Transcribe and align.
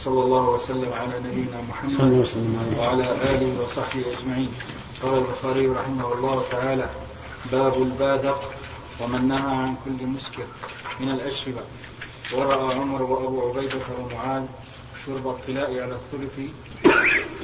وصلى 0.00 0.22
الله 0.24 0.48
وسلم 0.48 0.92
على 0.92 1.14
نبينا 1.20 1.60
محمد 1.68 2.24
وعلى 2.78 3.04
آله 3.04 3.62
وصحبه 3.62 4.04
أجمعين. 4.16 4.48
قال 5.02 5.18
البخاري 5.18 5.66
رحمه 5.66 6.12
الله 6.12 6.44
تعالى 6.50 6.88
باب 7.52 7.82
البادق 7.82 8.40
ومن 9.00 9.28
نهى 9.28 9.56
عن 9.56 9.74
كل 9.84 10.06
مسكر 10.06 10.44
من 11.00 11.10
الأشربة. 11.10 11.60
ورأى 12.32 12.74
عمر 12.74 13.02
وأبو 13.02 13.48
عبيدة 13.48 13.84
ومعاذ 14.00 14.44
شرب 15.06 15.28
الطلاء 15.28 15.70
على 15.80 15.96
الثلث 16.00 16.36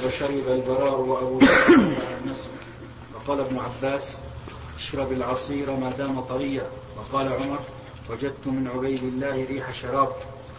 وشرب 0.06 0.46
البراء 0.48 1.00
وأبو 1.00 1.38
بكر 1.38 1.74
على 1.76 2.16
النصف. 2.24 2.48
وقال 3.14 3.40
ابن 3.40 3.58
عباس 3.58 4.16
اشرب 4.78 5.12
العصير 5.12 5.70
ما 5.70 5.92
دام 5.98 6.20
طريا. 6.20 6.66
وقال 6.96 7.32
عمر 7.32 7.60
وجدت 8.10 8.46
من 8.46 8.68
عبيد 8.74 9.02
الله 9.02 9.44
ريح 9.44 9.74
شراب 9.74 10.12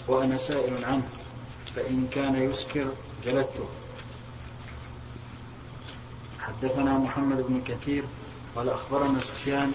وأنا 0.07 0.37
سائل 0.37 0.85
عنه. 0.85 1.03
فإن 1.77 2.07
كان 2.11 2.35
يسكر 2.35 2.85
جلدته. 3.25 3.65
حدثنا 6.39 6.97
محمد 6.97 7.45
بن 7.47 7.61
كثير 7.65 8.03
قال 8.55 8.69
أخبرنا 8.69 9.19
سفيان 9.19 9.71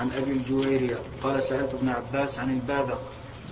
عن 0.00 0.10
أبي 0.16 0.32
الجويرية 0.32 0.98
قال 1.22 1.44
سألت 1.44 1.74
ابن 1.74 1.88
عباس 1.88 2.38
عن 2.38 2.50
الباذق 2.50 3.00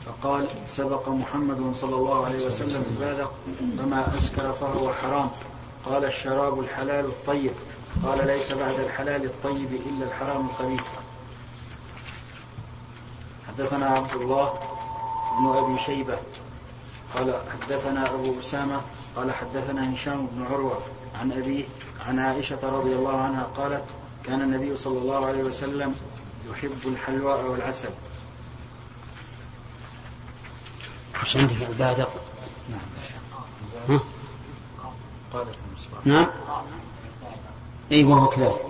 فقال 0.06 0.48
سبق 0.68 1.08
محمد 1.08 1.74
صلى 1.74 1.96
الله 1.96 2.26
عليه 2.26 2.36
وسلم 2.36 2.84
الباذق 2.90 3.34
فما 3.78 4.16
أسكر 4.18 4.52
فهو 4.52 4.92
حرام. 4.92 5.30
قال 5.86 6.04
الشراب 6.04 6.60
الحلال 6.60 7.04
الطيب. 7.04 7.52
قال 8.04 8.26
ليس 8.26 8.52
بعد 8.52 8.80
الحلال 8.80 9.24
الطيب 9.24 9.72
إلا 9.72 10.06
الحرام 10.06 10.46
الخبيث. 10.46 10.86
حدثنا 13.48 13.86
عبد 13.86 14.12
الله 14.12 14.52
بن 15.38 15.56
أبي 15.56 15.78
شيبة 15.78 16.18
قال 17.16 17.34
حدثنا 17.52 18.14
أبو 18.14 18.40
أسامة 18.40 18.80
قال 19.16 19.32
حدثنا 19.32 19.94
هشام 19.94 20.26
بن 20.26 20.46
عروة 20.50 20.80
عن 21.14 21.32
أبيه 21.32 21.64
عن 22.00 22.18
عائشة 22.18 22.58
رضي 22.62 22.92
الله 22.92 23.20
عنها 23.20 23.42
قالت 23.42 23.84
كان 24.24 24.42
النبي 24.42 24.76
صلى 24.76 24.98
الله 24.98 25.26
عليه 25.26 25.42
وسلم 25.42 25.94
يحب 26.50 26.78
الحلواء 26.86 27.46
والعسل. 27.46 27.88
وش 31.22 31.36
عندك 31.36 31.62
البادق؟ 31.68 32.10
نعم. 33.88 34.00
قال 35.32 35.46
نعم. 36.04 36.26
إي 37.92 38.04
وهو 38.04 38.28
كذلك. 38.28 38.60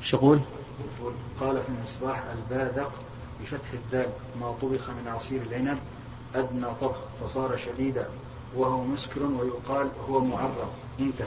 إيش 0.00 0.12
يقول؟ 0.12 0.40
قال 1.40 1.62
في 1.62 1.68
المصباح 1.68 2.22
البادق 2.32 2.92
بفتح 3.42 3.72
الدال 3.72 4.10
ما 4.40 4.54
طبخ 4.62 4.90
من 4.90 5.12
عصير 5.14 5.42
العنب. 5.42 5.78
أدنى 6.34 6.66
طبخ 6.80 6.96
فصار 7.24 7.56
شديدا 7.56 8.08
وهو 8.56 8.84
مسكر 8.84 9.22
ويقال 9.22 9.90
هو 10.08 10.24
معرض. 10.24 10.70
انتهى. 11.00 11.26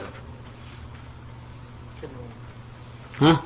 ها؟ 3.20 3.40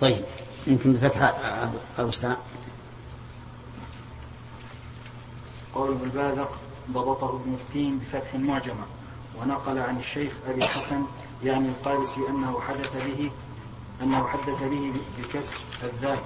طيب 0.00 0.24
يمكن 0.66 0.92
بفتح 0.92 1.22
أو 1.98 2.10
قول 5.74 5.94
بالباذق 5.94 6.58
ضبطه 6.90 7.30
ابن 7.30 7.54
التين 7.54 7.98
بفتح 7.98 8.34
معجمة 8.34 8.84
ونقل 9.40 9.78
عن 9.78 9.98
الشيخ 9.98 10.32
أبي 10.48 10.64
الحسن 10.64 11.04
يعني 11.44 11.68
القابسي 11.68 12.20
أنه 12.28 12.60
حدث 12.60 12.96
به 12.96 13.30
أنه 14.02 14.26
حدث 14.26 14.62
به 14.62 14.92
بكسر 15.18 15.56
الذال 15.82 16.18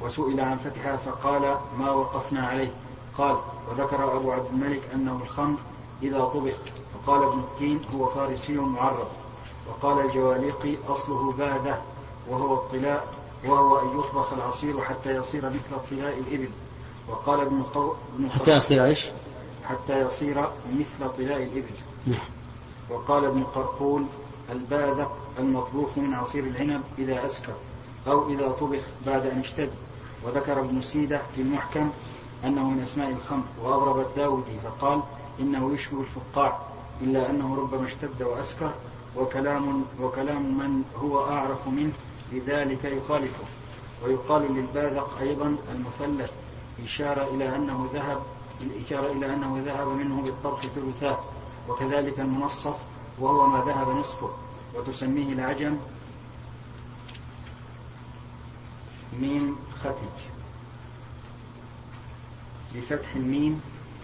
وسئل 0.00 0.40
عن 0.40 0.56
فتحها 0.56 0.96
فقال 0.96 1.58
ما 1.78 1.90
وقفنا 1.90 2.46
عليه؟ 2.46 2.70
قال 3.18 3.36
وذكر 3.70 4.16
أبو 4.16 4.32
عبد 4.32 4.46
الملك 4.52 4.82
أنه 4.94 5.20
الخمر 5.22 5.58
إذا 6.02 6.24
طبخ. 6.24 6.54
وقال 6.94 7.22
ابن 7.22 7.38
التين 7.38 7.80
هو 7.94 8.06
فارسي 8.06 8.52
معرض. 8.52 9.08
وقال 9.68 10.06
الجواليقي 10.06 10.76
أصله 10.88 11.32
باذة 11.32 11.82
وهو 12.28 12.54
الطلاء 12.54 13.14
وهو 13.44 13.78
أن 13.78 13.98
يطبخ 13.98 14.32
العصير 14.32 14.80
حتى 14.80 15.14
يصير 15.14 15.46
مثل 15.46 15.90
طلاء 15.90 16.18
الإبل. 16.18 16.48
وقال 17.08 17.40
ابن 17.40 17.62
قو... 17.62 17.92
ابن 18.14 18.30
حتى 18.30 18.56
يصير 18.56 18.84
إيش؟ 18.84 19.06
حتى 19.64 20.00
يصير 20.00 20.48
مثل 20.78 21.12
طلاء 21.18 21.42
الإبل. 21.42 21.74
نعم. 22.06 22.26
وقال 22.90 23.24
ابن 23.24 23.44
قرقول 23.54 24.04
الباذق 24.52 25.16
المطبوخ 25.38 25.98
من 25.98 26.14
عصير 26.14 26.44
العنب 26.44 26.82
إذا 26.98 27.26
أسكر 27.26 27.52
أو 28.06 28.28
إذا 28.28 28.48
طبخ 28.48 28.82
بعد 29.06 29.26
أن 29.26 29.40
اشتد. 29.40 29.70
وذكر 30.24 30.60
ابن 30.60 30.82
سيدة 30.82 31.20
في 31.34 31.42
المحكم 31.42 31.90
أنه 32.44 32.70
من 32.70 32.82
أسماء 32.82 33.10
الخمر. 33.10 33.44
وأغرب 33.62 34.00
الداودي 34.00 34.60
فقال 34.64 35.02
إنه 35.40 35.74
يشبه 35.74 36.00
الفقاع 36.00 36.58
إلا 37.00 37.30
أنه 37.30 37.56
ربما 37.56 37.86
اشتد 37.86 38.22
وأسكر 38.22 38.70
وكلام 39.16 39.84
وكلام 40.00 40.58
من 40.58 40.82
هو 40.96 41.24
أعرف 41.24 41.68
منه 41.68 41.92
لذلك 42.32 42.84
يخالفه. 42.84 43.44
ويقال 44.04 44.54
للباذق 44.54 45.18
أيضا 45.20 45.56
المثلث 45.72 46.30
إشارة 46.84 47.28
إلى 47.34 47.56
أنه 47.56 47.88
ذهب 47.94 48.22
الإشارة 48.60 49.12
إلى 49.12 49.34
أنه 49.34 49.62
ذهب 49.66 49.88
منه 49.88 50.22
بالطبخ 50.22 50.60
ثلثاه. 50.60 51.18
وكذلك 51.68 52.20
المنصف 52.20 52.76
وهو 53.18 53.46
ما 53.46 53.64
ذهب 53.66 53.88
نصفه. 53.88 54.30
وتسميه 54.74 55.32
العجم 55.32 55.76
ميم 59.20 59.56
ختج. 59.80 60.18
بفتح 62.74 63.14
الميم 63.16 63.60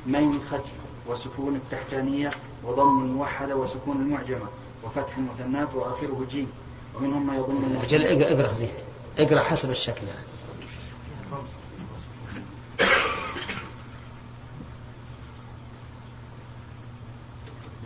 ميم 0.07 0.41
ختج 0.51 0.71
وسكون 1.07 1.57
التحتانية 1.57 2.31
وضم 2.65 3.03
الموحدة 3.03 3.57
وسكون 3.57 3.97
المعجمة 3.97 4.49
وفتح 4.85 5.17
المثنات 5.19 5.75
وآخره 5.75 6.27
جيم. 6.31 6.49
ومنهم 6.95 7.27
ما 7.27 7.37
يظن 7.37 7.77
أجل 7.83 8.23
اقرأ 8.23 8.53
زين 8.53 8.73
اقرأ 9.19 9.41
حسب 9.41 9.71
الشكل 9.71 10.07
هذا. 10.07 10.25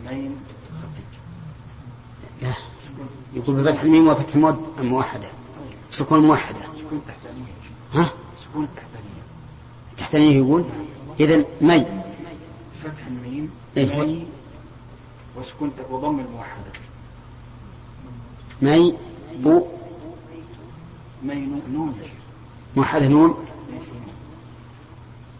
ميم. 0.05 0.35
لا. 2.41 2.53
يقول 3.33 3.55
بفتح 3.55 3.81
الميم 3.81 4.07
وفتح 4.07 4.35
المود 4.35 4.81
موحدة 4.81 5.27
سكون 5.89 6.19
موحدة 6.19 6.59
سكون 6.59 7.01
تحتانية. 7.07 7.53
ها؟ 7.93 8.11
سكون 8.37 8.63
التحتانية 8.63 8.88
التحتانية 10.09 10.37
يقول 10.37 10.65
إذا 11.19 11.45
مي. 11.61 11.85
فتح 12.83 13.07
الميم 13.07 13.51
إيه؟ 13.77 13.99
مي 13.99 14.27
وسكون 15.35 15.71
وضم 15.89 16.19
الموحدة. 16.19 16.71
مي 18.61 18.97
بو. 19.37 19.65
مي 21.23 21.35
نون. 21.73 21.95
يا 21.99 22.03
شيخ 22.03 22.13
موحدة 22.75 23.07
نون. 23.07 23.45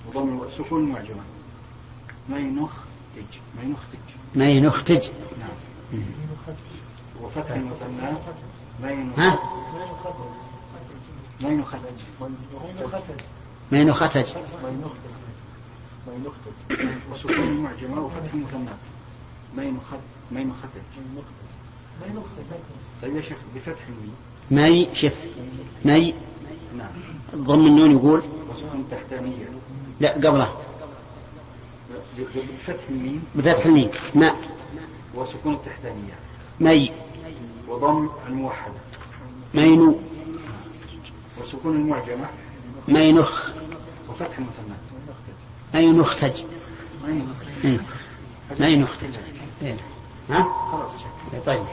وضم 0.07 0.50
سكون 0.50 0.84
معجمة. 0.84 1.24
مي 2.30 2.41
نخ 2.41 2.72
تج. 3.16 3.40
مي 3.59 3.72
نخ 3.72 3.80
تج. 3.91 4.16
مي 4.36 4.62
نختج 4.62 5.09
نعم. 5.40 6.01
وفتح 7.22 7.51
المثنى 7.51 8.18
مي 8.84 8.96
نخ 8.96 9.19
ها؟ 9.19 9.40
مي 11.41 11.56
نختج 11.56 11.80
مي 13.72 13.84
نختج 13.84 14.34
وسكون 17.12 17.35
المعجمة 17.35 18.06
وفتح 18.06 18.34
المثنى 18.34 18.72
مي 19.57 19.72
نخت 19.72 20.00
مي 20.31 20.44
نختج 20.44 20.81
طيب 23.02 23.16
يا 23.16 23.22
شيخ 23.22 23.38
بفتح 23.56 23.81
الميم. 23.90 24.16
مي 24.52 24.96
شف 24.96 25.18
مي. 25.85 26.13
نعم. 26.78 26.91
ضم 27.35 27.66
النون 27.66 27.91
يقول. 27.91 28.24
وسكون 28.52 28.85
تحتانية. 28.91 29.50
لا 30.00 30.13
قبله. 30.13 30.57
بفتح 32.18 32.83
الميم. 32.89 33.24
بفتح 33.36 33.65
الميم. 33.65 33.89
ماء 34.15 34.36
وسكون 35.15 35.54
التحتانية 35.54 36.13
مي. 36.60 36.92
وضم 37.68 38.10
الموحدة. 38.27 38.74
مينو 39.54 40.00
وسكون 41.42 41.75
المعجمة. 41.75 42.30
مينخ 42.89 43.50
وفتح 44.09 44.38
المثنات 44.38 44.80
مي 45.74 45.91
نختج 45.91 46.41
مي 47.07 47.24
إيه. 47.63 47.80
مي 48.59 48.75
نختج 48.75 49.15
إيه. 49.62 49.77
ها؟ 50.30 50.47
خلاص. 50.71 50.91
إيه، 51.33 51.39
طيب. 51.39 51.63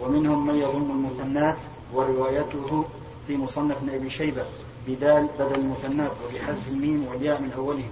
ومنهم 0.00 0.46
من 0.46 0.54
يظن 0.54 0.90
المثنات 0.90 1.56
وروايته 1.92 2.84
في 3.26 3.36
مصنف 3.36 3.76
أبي 3.90 4.10
شيبة 4.10 4.44
بدال 4.88 5.28
بدل 5.38 5.54
المثنات 5.54 6.12
وبحذف 6.24 6.68
الميم 6.68 7.06
والياء 7.06 7.40
من 7.40 7.52
أوله. 7.52 7.88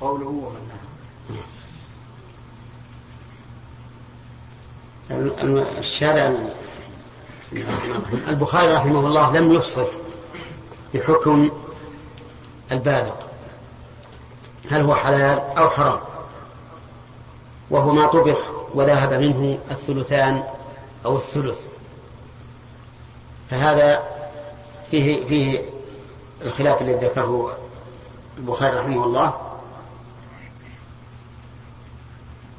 قوله 0.00 0.26
ومنها 0.26 0.82
الشارع 5.78 6.36
البخاري 8.28 8.72
رحمه 8.72 9.06
الله 9.06 9.32
لم 9.32 9.52
يفصل 9.52 9.86
بحكم 10.94 11.50
البالغ. 12.72 13.10
هل 14.70 14.82
هو 14.82 14.94
حلال 14.94 15.40
أو 15.40 15.70
حرام؟ 15.70 16.00
وهو 17.70 17.92
ما 17.92 18.06
طبخ 18.06 18.38
وذهب 18.74 19.12
منه 19.12 19.58
الثلثان 19.70 20.42
أو 21.04 21.16
الثلث. 21.16 21.66
فهذا 23.50 24.02
فيه 24.90 25.24
فيه 25.24 25.60
الخلاف 26.42 26.82
الذي 26.82 27.06
ذكره 27.06 27.56
البخاري 28.38 28.78
رحمه 28.78 29.04
الله. 29.04 29.34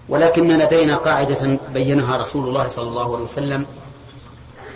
ولكن 0.09 0.57
لدينا 0.57 0.95
قاعدة 0.95 1.59
بينها 1.73 2.17
رسول 2.17 2.47
الله 2.47 2.67
صلى 2.67 2.87
الله 2.87 3.15
عليه 3.15 3.25
وسلم 3.25 3.65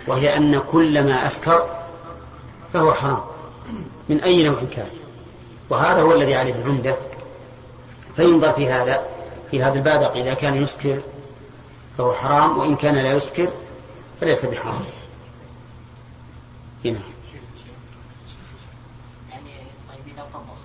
وهي 0.08 0.38
أن 0.38 0.60
كل 0.60 1.04
ما 1.04 1.26
أسكر 1.28 1.70
فهو 2.74 2.94
حرام 2.94 3.22
من 4.10 4.22
أي 4.22 4.44
نوع 4.44 4.64
كان. 4.76 4.90
وهذا 5.70 6.02
هو 6.02 6.14
الذي 6.14 6.36
عليه 6.36 6.56
العمدة. 6.56 6.96
فينظر 8.16 8.52
في 8.52 8.70
هذا 8.70 9.08
في 9.52 9.64
هذا 9.64 9.74
البادق 9.74 10.12
إذا 10.12 10.34
كان 10.34 10.62
يسكر 10.62 11.02
فهو 11.98 12.14
حرام 12.14 12.58
وإن 12.58 12.76
كان 12.76 12.96
لا 12.96 13.12
يسكر 13.12 13.48
فليس 14.22 14.46
بحرام. 14.46 14.86
هنا. 16.86 17.00
يعني 19.30 19.52
طيب 19.90 20.14
إذا 20.16 20.26
طبخ 20.34 20.58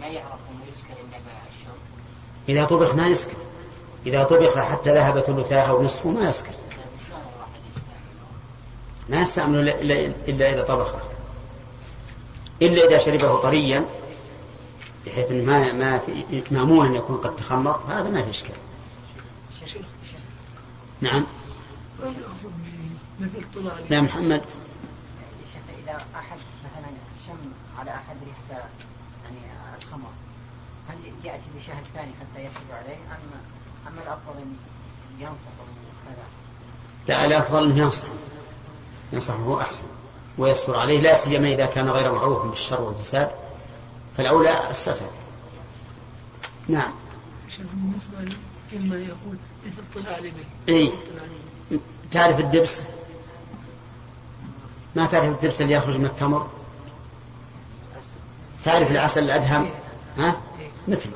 ما 0.00 0.06
يسكر 0.68 0.94
إذا 2.48 2.64
طبخ 2.64 2.94
ما 2.94 3.06
يسكر. 3.06 3.36
إذا 4.06 4.24
طبخ 4.24 4.58
حتى 4.58 4.94
ذهب 4.94 5.20
ثلثاه 5.20 5.62
أو 5.62 5.82
نصفه 5.82 6.10
ما 6.10 6.28
يسكر. 6.28 6.52
ما 9.10 9.20
يستعمل 9.20 9.68
إلا 10.28 10.52
إذا 10.52 10.62
طبخه 10.62 11.00
إلا 12.62 12.88
إذا 12.88 12.98
شربه 12.98 13.36
طريا 13.36 13.84
بحيث 15.06 15.30
ما 15.30 15.72
ما 15.72 15.98
في 15.98 16.42
مامون 16.50 16.86
أن 16.86 16.94
يكون 16.94 17.16
قد 17.16 17.36
تخمر 17.36 17.80
هذا 17.88 18.10
ما 18.10 18.22
في 18.22 18.30
إشكال. 18.30 18.54
نعم. 21.00 21.26
لا 23.90 24.00
محمد. 24.00 24.42
إذا 25.84 25.96
أحد 26.18 26.38
مثلا 26.64 26.90
شم 27.26 27.50
على 27.78 27.90
أحد 27.90 28.16
ريحة 28.24 28.62
يعني 29.24 29.38
الخمر 29.82 30.08
هل 30.88 30.96
يأتي 31.24 31.44
بشاهد 31.58 31.84
ثاني 31.94 32.12
حتى 32.20 32.40
يشهد 32.40 32.70
عليه 32.72 32.96
أم 32.96 33.40
أم 33.86 33.98
الأفضل 33.98 34.38
أن 34.38 34.56
ينصح؟ 35.20 35.50
لا 37.08 37.26
الأفضل 37.26 37.70
أن 37.70 37.78
ينصح 37.78 38.06
ينصحه 39.12 39.60
أحسن 39.60 39.82
ويستر 40.38 40.76
عليه 40.76 41.00
لا 41.00 41.14
سيما 41.14 41.48
إذا 41.48 41.66
كان 41.66 41.88
غير 41.88 42.12
معروف 42.12 42.46
بالشر 42.46 42.82
والفساد 42.82 43.30
فالأولى 44.16 44.70
الستر. 44.70 45.06
نعم. 46.68 46.92
بالنسبة 47.58 48.18
لكلمة 48.72 48.96
يقول 48.96 49.36
مثل 49.66 49.82
طلع 49.94 50.18
الإبل 50.18 50.44
إيه. 50.68 50.90
تعرف 52.10 52.40
الدبس؟ 52.40 52.80
ما 54.96 55.06
تعرف 55.06 55.24
الدبس 55.24 55.60
اللي 55.60 55.74
يخرج 55.74 55.96
من 55.96 56.04
التمر؟ 56.04 56.46
تعرف 58.64 58.90
العسل 58.90 59.24
الأدهم؟ 59.24 59.70
ها؟ 60.18 60.36
مثله. 60.88 61.12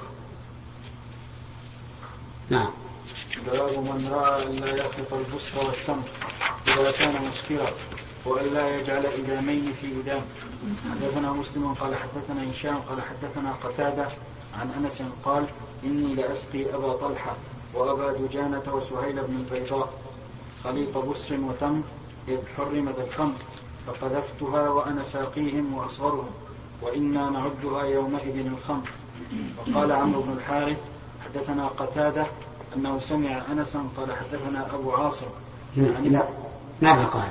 نعم. 2.51 2.71
باب 3.47 3.79
من 3.79 4.09
رأى 4.13 4.43
أن 4.47 4.53
لا 4.57 4.75
يخلط 4.75 5.13
البسر 5.13 5.67
والتمر 5.67 6.03
إذا 6.69 6.91
كان 6.91 7.15
مسكرا 7.29 7.67
وأن 8.25 8.55
لا 8.55 8.77
يجعل 8.77 9.07
إدامين 9.07 9.73
في 9.81 9.87
إدام. 10.01 10.23
حدثنا 10.91 11.33
مسلم 11.33 11.75
قال 11.75 11.95
حدثنا 11.95 12.53
هشام 12.53 12.77
قال 12.77 12.99
حدثنا 13.03 13.53
قتادة 13.53 14.07
عن 14.61 14.71
أنس 14.85 15.03
قال 15.25 15.45
إني 15.85 16.15
لأسقي 16.15 16.75
أبا 16.75 16.93
طلحة 16.93 17.37
وأبا 17.75 18.13
دجانة 18.13 18.63
وسهيل 18.75 19.23
بن 19.23 19.37
البيضاء 19.37 19.93
خليط 20.65 20.99
بسر 20.99 21.41
وتمر 21.41 21.83
إذ 22.29 22.39
حرمت 22.57 22.99
الخمر 22.99 23.35
فقذفتها 23.87 24.69
وأنا 24.69 25.05
ساقيهم 25.05 25.75
وأصغرهم 25.75 26.31
وإنا 26.83 27.31
نعدها 27.31 27.83
يومئذ 27.85 28.47
الخمر. 28.47 28.89
وقال 29.59 29.93
عمرو 29.93 30.23
بن 30.23 30.33
الحارث 30.33 30.79
حدثنا 31.25 31.67
قتادة 31.67 32.27
أنه 32.77 33.01
سمع 33.01 33.43
أنسا 33.53 33.85
قال 33.97 34.13
حدثنا 34.17 34.75
أبو 34.75 34.93
عاصم. 34.93 35.27
يعني 35.77 36.09
لا 36.09 36.25
ما 36.81 37.05
قال. 37.05 37.29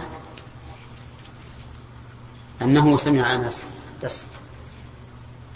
أنه 2.62 2.98
سمع 2.98 3.36
أنس. 3.36 3.64
بس. 4.04 4.24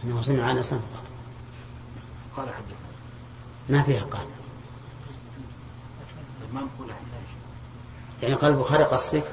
أنه 0.04 0.22
سمع 0.22 0.52
أنسا 0.52 0.82
قال 2.38 2.48
حدثنا. 2.50 2.78
ما 3.70 3.84
فيها 3.84 4.04
قال. 4.04 4.26
ما 6.54 6.62
نقول 6.62 6.92
يعني 8.22 8.36
قال 8.36 8.52
البخاري 8.52 8.84
قصدك؟ 8.84 9.24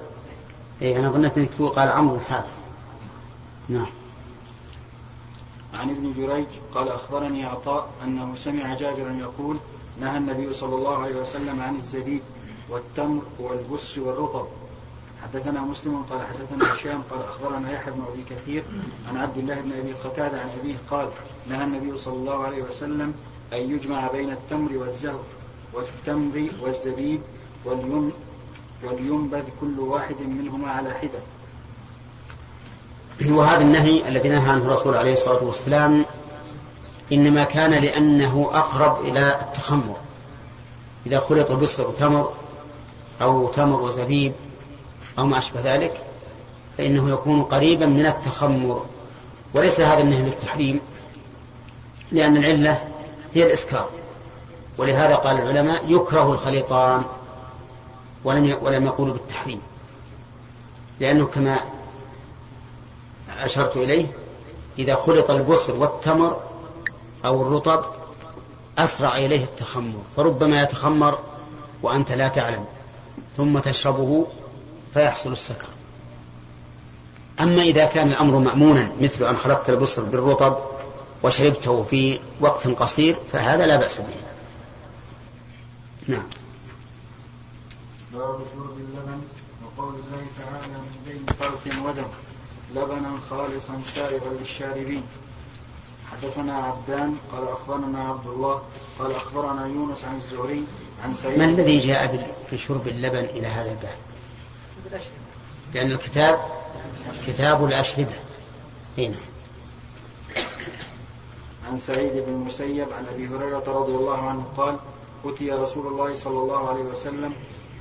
اي 0.82 0.98
أنا 0.98 1.10
ظنيت 1.10 1.38
إنك 1.38 1.50
تقول 1.50 1.68
قال 1.68 1.88
عمرو 1.88 2.16
الحارث. 2.16 2.58
نعم. 3.68 3.86
عن 5.74 5.90
ابن 5.90 6.12
جريج 6.12 6.46
قال 6.74 6.88
أخبرني 6.88 7.44
عطاء 7.44 7.90
أنه 8.04 8.34
سمع 8.36 8.74
جابرا 8.74 9.12
يقول 9.12 9.56
نهى 10.00 10.18
النبي 10.18 10.52
صلى 10.52 10.74
الله 10.74 11.02
عليه 11.02 11.16
وسلم 11.16 11.60
عن 11.60 11.76
الزبيب 11.76 12.20
والتمر 12.70 13.22
والبس 13.38 13.98
والرطب 13.98 14.46
حدثنا 15.22 15.60
مسلم 15.60 16.02
قال 16.10 16.20
حدثنا 16.26 16.74
هشام 16.74 17.02
قال 17.10 17.20
أخبرنا 17.20 17.72
يحيى 17.72 17.92
بن 17.92 18.02
أبي 18.12 18.24
كثير 18.30 18.62
عن 19.08 19.16
عبد 19.16 19.38
الله 19.38 19.54
بن 19.54 19.72
أبي 19.72 19.92
قتادة 19.92 20.40
عن 20.40 20.48
أبيه 20.60 20.76
قال 20.90 21.08
نهى 21.50 21.64
النبي 21.64 21.96
صلى 21.98 22.14
الله 22.14 22.44
عليه 22.44 22.62
وسلم 22.62 23.14
أن 23.52 23.58
يجمع 23.58 24.08
بين 24.12 24.30
التمر 24.30 24.76
والزهر 24.76 25.20
والتمر 25.72 26.48
والزبيب 26.62 27.20
وليم 27.64 28.12
ولينبذ 28.84 29.44
كل 29.60 29.80
واحد 29.80 30.20
منهما 30.20 30.70
على 30.70 30.94
حدة. 30.94 31.20
وهذا 33.30 33.62
النهي 33.62 34.08
الذي 34.08 34.28
نهى 34.28 34.48
عنه 34.50 34.62
الرسول 34.62 34.96
عليه 34.96 35.12
الصلاة 35.12 35.44
والسلام 35.44 36.04
إنما 37.12 37.44
كان 37.44 37.70
لأنه 37.70 38.50
أقرب 38.52 39.04
إلى 39.04 39.40
التخمر. 39.40 39.96
إذا 41.06 41.20
خلط 41.20 41.52
بصر 41.52 41.84
تمر 41.90 42.32
أو 43.22 43.48
تمر 43.48 43.80
وزبيب 43.82 44.32
أو 45.18 45.26
ما 45.26 45.38
أشبه 45.38 45.74
ذلك 45.74 46.00
فإنه 46.78 47.10
يكون 47.10 47.42
قريبا 47.42 47.86
من 47.86 48.06
التخمر. 48.06 48.84
وليس 49.54 49.80
هذا 49.80 50.00
النهي 50.00 50.22
للتحريم 50.22 50.80
لأن 52.12 52.36
العلة 52.36 52.88
هي 53.34 53.46
الإسكار. 53.46 53.88
ولهذا 54.78 55.14
قال 55.14 55.36
العلماء 55.36 55.84
يكره 55.88 56.32
الخليطان 56.32 57.04
ولم 58.24 58.58
ولم 58.62 58.86
يقولوا 58.86 59.12
بالتحريم. 59.12 59.60
لأنه 61.00 61.26
كما 61.26 61.60
أشرت 63.40 63.76
إليه 63.76 64.06
إذا 64.78 64.94
خلط 64.94 65.30
البصر 65.30 65.74
والتمر 65.74 66.40
أو 67.24 67.42
الرطب 67.42 67.84
أسرع 68.78 69.16
إليه 69.16 69.44
التخمر 69.44 70.02
فربما 70.16 70.62
يتخمر 70.62 71.18
وأنت 71.82 72.12
لا 72.12 72.28
تعلم 72.28 72.64
ثم 73.36 73.58
تشربه 73.58 74.26
فيحصل 74.94 75.32
السكر. 75.32 75.68
أما 77.40 77.62
إذا 77.62 77.84
كان 77.86 78.08
الأمر 78.08 78.38
مأمونا 78.38 78.92
مثل 79.00 79.24
أن 79.24 79.36
خلطت 79.36 79.70
البصر 79.70 80.02
بالرطب 80.02 80.56
وشربته 81.22 81.82
في 81.82 82.20
وقت 82.40 82.68
قصير 82.68 83.16
فهذا 83.32 83.66
لا 83.66 83.76
بأس 83.76 84.00
به. 84.00 84.14
نعم. 86.08 86.26
باب 88.12 88.38
شرب 88.54 88.76
اللبن 88.78 89.20
وقول 89.64 89.94
الله 89.94 90.26
تعالى 90.38 90.66
من 90.66 90.96
بين 91.06 91.26
فرث 91.38 91.78
ودم 91.86 92.08
لبنا 92.74 93.14
خالصا 93.30 93.80
سائغا 93.94 94.30
للشاربين. 94.40 95.02
حدثنا 96.14 96.62
عبدان 96.62 97.16
قال 97.32 97.48
أخبرنا 97.48 98.04
عبد 98.04 98.26
الله 98.26 98.62
قال 98.98 99.10
أخبرنا 99.10 99.66
يونس 99.66 100.04
عن 100.04 100.16
الزهري 100.16 100.64
عن 101.04 101.14
سعيد. 101.14 101.38
ما 101.38 101.44
الذي 101.44 101.78
جاء 101.78 102.34
في 102.50 102.58
شرب 102.58 102.88
اللبن 102.88 103.24
إلى 103.24 103.46
هذا 103.46 103.70
الباب؟ 103.70 103.96
لأن 105.74 105.92
الكتاب 105.92 106.38
كتاب 107.26 107.64
الأشربة. 107.64 108.14
هنا 108.98 109.16
عن 111.68 111.78
سعيد 111.78 112.12
بن 112.12 112.32
المسيب 112.32 112.86
عن 112.92 113.06
أبي 113.14 113.28
هريرة 113.28 113.64
رضي 113.66 113.92
الله 113.92 114.28
عنه 114.28 114.44
قال 114.56 114.76
أتي 115.24 115.50
رسول 115.50 115.86
الله 115.86 116.16
صلى 116.16 116.38
الله 116.38 116.68
عليه 116.68 116.82
وسلم 116.82 117.32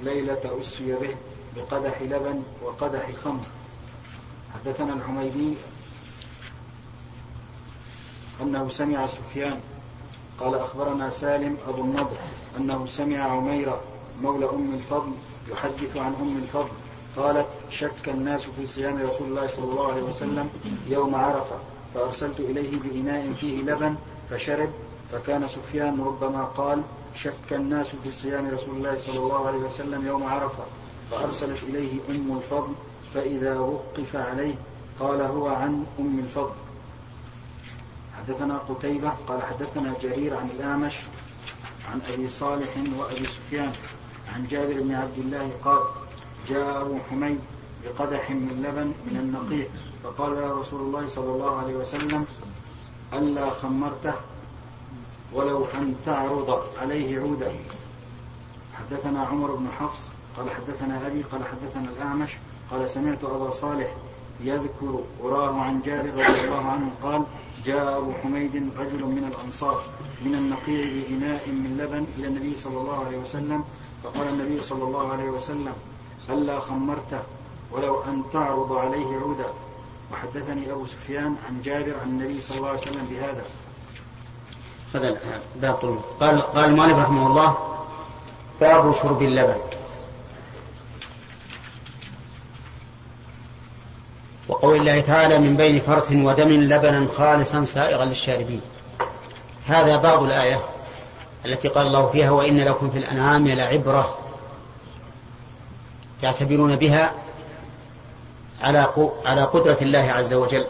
ليلة 0.04 0.62
اسري 0.62 0.94
به 0.96 1.16
بقدح 1.56 2.02
لبن 2.02 2.44
وقدح 2.64 3.12
خمر. 3.24 3.44
حدثنا 4.54 4.94
الحميدي 4.94 5.54
أنه 8.42 8.70
سمع 8.70 9.08
سفيان. 9.08 9.60
قال 10.40 10.56
أخبرنا 10.56 11.10
سالم 11.10 11.58
أبو 11.70 11.82
النضر 11.82 12.18
أنه 12.58 12.86
سمع 12.86 13.18
عميرة 13.18 13.82
مولى 14.22 14.50
أم 14.50 14.74
الفضل 14.74 15.12
يحدث 15.52 15.98
عن 15.98 16.14
أم 16.22 16.38
الفضل. 16.44 16.72
قالت 17.18 17.48
شك 17.70 18.10
الناس 18.10 18.46
في 18.58 18.66
صيام 18.66 18.98
رسول 18.98 19.28
الله 19.28 19.48
صلى 19.48 19.66
الله 19.66 19.92
عليه 19.92 20.04
وسلم 20.04 20.50
يوم 20.88 21.16
عرفة. 21.16 21.56
فأرسلت 21.94 22.40
إليه 22.40 22.72
بإناء 22.80 23.32
فيه 23.32 23.62
لبن 23.62 23.96
فشرب. 24.30 24.70
فكان 25.12 25.48
سفيان 25.48 26.02
ربما 26.02 26.44
قال 26.44 26.82
شك 27.16 27.52
الناس 27.52 27.96
في 28.04 28.12
صيام 28.12 28.50
رسول 28.50 28.76
الله 28.76 28.98
صلى 28.98 29.20
الله 29.20 29.48
عليه 29.48 29.60
وسلم 29.60 30.08
يوم 30.08 30.24
عرفة. 30.24 30.64
فأرسلت 31.12 31.64
إليه 31.64 32.00
أم 32.10 32.38
الفضل 32.38 32.74
فإذا 33.14 33.60
وقف 33.60 34.16
عليه 34.16 34.56
قال 35.00 35.22
هو 35.22 35.48
عن 35.48 35.86
أم 36.00 36.20
الفضل. 36.20 36.54
حدثنا 38.28 38.58
قتيبة 38.58 39.12
قال 39.28 39.44
حدثنا 39.44 39.94
جرير 40.02 40.38
عن 40.38 40.50
الأعمش 40.50 40.94
عن 41.92 42.02
أبي 42.14 42.30
صالح 42.30 42.70
وأبي 42.98 43.26
سفيان 43.26 43.72
عن 44.36 44.48
جابر 44.48 44.74
بن 44.74 44.94
عبد 44.96 45.18
الله 45.18 45.52
قال 45.66 45.80
جاء 46.50 46.82
أبو 46.82 46.98
حميد 47.10 47.40
بقدح 47.84 48.30
من 48.32 48.64
لبن 48.68 48.88
من 48.88 49.20
النقيع 49.20 49.68
فقال 50.04 50.38
يا 50.38 50.54
رسول 50.54 50.82
الله 50.82 51.08
صلى 51.08 51.32
الله 51.32 51.58
عليه 51.58 51.76
وسلم 51.76 52.26
ألا 53.14 53.50
خمرته 53.50 54.14
ولو 55.34 55.66
أن 55.66 55.96
تعرض 56.06 56.64
عليه 56.82 57.20
عودا 57.20 57.52
حدثنا 58.74 59.24
عمر 59.26 59.56
بن 59.56 59.68
حفص 59.80 60.12
قال 60.38 60.50
حدثنا 60.50 61.08
أبي 61.08 61.22
قال 61.22 61.42
حدثنا 61.46 61.90
الأعمش 61.98 62.38
قال 62.72 62.90
سمعت 62.90 63.24
أبا 63.24 63.52
صالح 63.52 63.96
يذكر 64.42 65.04
وراه 65.22 65.60
عن 65.60 65.82
جابر 65.86 66.10
رضي 66.10 66.42
الله 66.42 66.66
عنه 66.66 66.92
قال 67.04 67.24
جاء 67.66 67.98
أبو 67.98 68.12
حميد 68.24 68.70
رجل 68.78 69.06
من 69.06 69.32
الأنصار 69.32 69.82
من 70.26 70.36
النقيع 70.36 70.86
بإناء 70.86 71.48
من 71.48 71.78
لبن 71.80 72.06
إلى 72.18 72.28
النبي 72.28 72.58
صلى 72.58 72.78
الله 72.78 73.06
عليه 73.06 73.18
وسلم 73.18 73.64
فقال 74.04 74.28
النبي 74.28 74.64
صلى 74.64 74.84
الله 74.84 75.12
عليه 75.12 75.30
وسلم 75.30 75.74
ألا 76.30 76.60
خمرته 76.60 77.20
ولو 77.72 78.04
أن 78.04 78.24
تعرض 78.34 78.74
عليه 78.74 79.18
عودا. 79.18 79.48
وحدثني 80.12 80.72
أبو 80.72 80.86
سفيان 80.86 81.36
عن 81.48 81.62
جابر 81.62 81.94
عن 82.02 82.10
النبي 82.10 82.42
صلى 82.42 82.58
الله 82.58 82.70
عليه 82.70 82.80
وسلم 82.80 83.08
بهذا. 83.10 83.46
هذا 84.94 85.18
باب 85.62 86.00
قال 86.20 86.42
قال 86.42 86.66
المؤلف 86.66 86.98
رحمه 86.98 87.28
الله 87.28 87.58
باب 88.62 88.92
شرب 88.92 89.22
اللبن. 89.22 89.58
وقول 94.54 94.76
الله 94.76 95.02
تعالى 95.02 95.40
من 95.40 95.58
بين 95.58 95.80
فرث 95.80 96.12
ودم 96.12 96.50
لبنا 96.50 97.08
خالصا 97.18 97.66
سائغا 97.66 98.06
للشاربين. 98.06 98.62
هذا 99.68 99.96
بعض 99.96 100.24
الآية 100.24 100.60
التي 101.46 101.68
قال 101.68 101.88
الله 101.88 102.08
فيها 102.08 102.32
وإن 102.32 102.60
لكم 102.60 102.90
في 102.90 102.98
الأنعام 102.98 103.48
لعبرة. 103.48 104.18
تعتبرون 106.22 106.76
بها 106.76 107.12
على 108.62 108.90
على 109.26 109.44
قدرة 109.44 109.78
الله 109.82 110.12
عز 110.12 110.34
وجل 110.34 110.66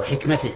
وحكمته. 0.00 0.50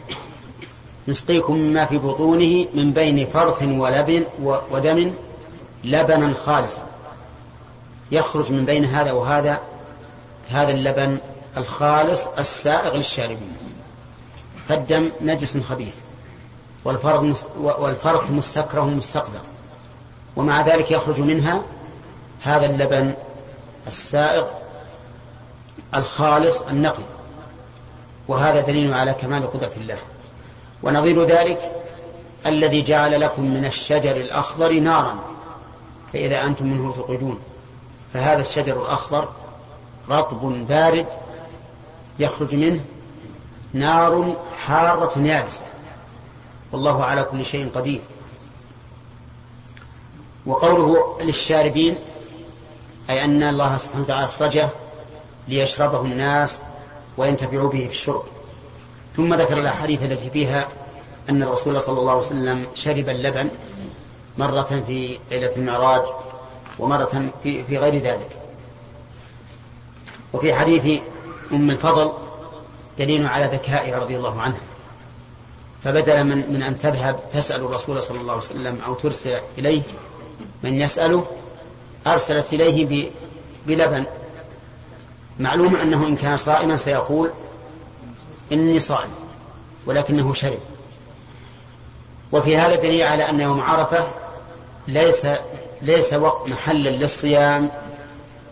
نسقيكم 1.09 1.55
مما 1.55 1.87
في 1.87 1.99
بطونه 1.99 2.67
من 2.75 2.93
بين 2.93 3.27
فرث 3.27 3.63
ولبن 3.63 4.25
ودم 4.43 5.15
لبنا 5.85 6.35
خالصا. 6.35 6.87
يخرج 8.11 8.53
من 8.53 8.65
بين 8.65 8.85
هذا 8.85 9.13
وهذا 9.13 9.61
هذا 10.51 10.71
اللبن 10.71 11.19
الخالص 11.59 12.27
السائغ 12.27 12.97
للشاربين. 12.97 13.57
فالدم 14.69 15.11
نجس 15.21 15.57
خبيث 15.57 15.95
والفرث 16.85 17.47
والفرث 17.59 18.31
مستكره 18.31 18.85
مستقذر 18.85 19.41
ومع 20.37 20.63
ذلك 20.63 20.91
يخرج 20.91 21.21
منها 21.21 21.63
هذا 22.43 22.67
اللبن 22.67 23.15
السائغ 23.87 24.47
الخالص 25.95 26.63
النقي. 26.63 27.03
وهذا 28.29 28.61
دليل 28.61 28.95
على 28.95 29.15
كمال 29.15 29.53
قدرة 29.53 29.73
الله. 29.77 29.99
ونظير 30.83 31.25
ذلك 31.25 31.73
الذي 32.47 32.83
جعل 32.83 33.21
لكم 33.21 33.43
من 33.43 33.65
الشجر 33.65 34.17
الأخضر 34.17 34.73
نارا. 34.73 35.19
فإذا 36.13 36.45
أنتم 36.45 36.67
منه 36.67 36.93
توقدون 36.93 37.39
فهذا 38.15 38.41
الشجر 38.41 38.83
الأخضر 38.83 39.29
رطب 40.11 40.67
بارد 40.69 41.07
يخرج 42.19 42.55
منه 42.55 42.81
نار 43.73 44.37
حارة 44.67 45.19
يابسة 45.19 45.65
والله 46.73 47.05
على 47.05 47.23
كل 47.25 47.45
شيء 47.45 47.71
قدير. 47.71 48.01
وقوله 50.47 51.19
للشاربين 51.21 51.97
أي 53.11 53.25
أن 53.25 53.43
الله 53.43 53.77
سبحانه 53.77 54.03
وتعالى 54.03 54.25
أخرجه 54.25 54.69
ليشربه 55.49 56.01
الناس 56.01 56.63
وينتفعوا 57.17 57.71
به 57.71 57.87
في 57.87 57.93
الشرب. 57.93 58.23
ثم 59.17 59.35
ذكر 59.35 59.59
الأحاديث 59.59 60.03
التي 60.03 60.31
فيها 60.31 60.69
أن 61.31 61.43
الرسول 61.43 61.81
صلى 61.81 62.01
الله 62.01 62.13
عليه 62.13 62.27
وسلم 62.27 62.67
شرب 62.75 63.09
اللبن 63.09 63.51
مرة 64.39 64.83
في 64.87 65.19
ليلة 65.31 65.57
المعراج 65.57 66.03
ومرة 66.79 67.31
في, 67.43 67.79
غير 67.79 67.97
ذلك. 67.97 68.31
وفي 70.33 70.55
حديث 70.55 71.01
أم 71.53 71.71
الفضل 71.71 72.13
دليل 72.99 73.27
على 73.27 73.45
ذكائها 73.45 73.99
رضي 73.99 74.17
الله 74.17 74.41
عنها. 74.41 74.61
فبدل 75.85 76.25
من, 76.25 76.53
من 76.53 76.63
أن 76.63 76.79
تذهب 76.79 77.21
تسأل 77.33 77.61
الرسول 77.61 78.03
صلى 78.03 78.21
الله 78.21 78.33
عليه 78.33 78.43
وسلم 78.43 78.81
أو 78.87 78.95
ترسل 78.95 79.39
إليه 79.59 79.83
من 80.63 80.81
يسأله 80.81 81.27
أرسلت 82.07 82.53
إليه 82.53 83.11
بلبن. 83.67 84.05
معلوم 85.39 85.77
أنه 85.77 86.07
إن 86.07 86.17
كان 86.17 86.37
صائما 86.37 86.77
سيقول 86.77 87.31
إني 88.53 88.81
صائم 88.81 89.11
ولكنه 89.87 90.35
شرب. 90.35 90.59
وفي 92.33 92.57
هذا 92.57 92.75
دليل 92.75 93.03
على 93.03 93.29
أن 93.31 93.41
يوم 93.41 93.61
عرفة 93.61 94.09
ليس 94.89 95.27
ليس 95.83 96.15
وقت 96.15 96.49
محلا 96.49 96.89
للصيام 96.89 97.71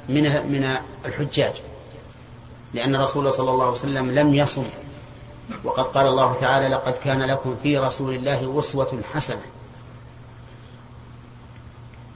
من 0.09 0.23
من 0.23 0.76
الحجاج. 1.07 1.53
لأن 2.76 2.95
الرسول 2.95 3.33
صلى 3.33 3.50
الله 3.50 3.64
عليه 3.64 3.75
وسلم 3.75 4.11
لم 4.11 4.35
يصم. 4.35 4.64
وقد 5.64 5.85
قال 5.85 6.06
الله 6.06 6.37
تعالى 6.40 6.68
لقد 6.68 6.92
كان 6.92 7.23
لكم 7.23 7.56
في 7.62 7.78
رسول 7.78 8.14
الله 8.14 8.59
أسوة 8.59 9.00
حسنة. 9.14 9.42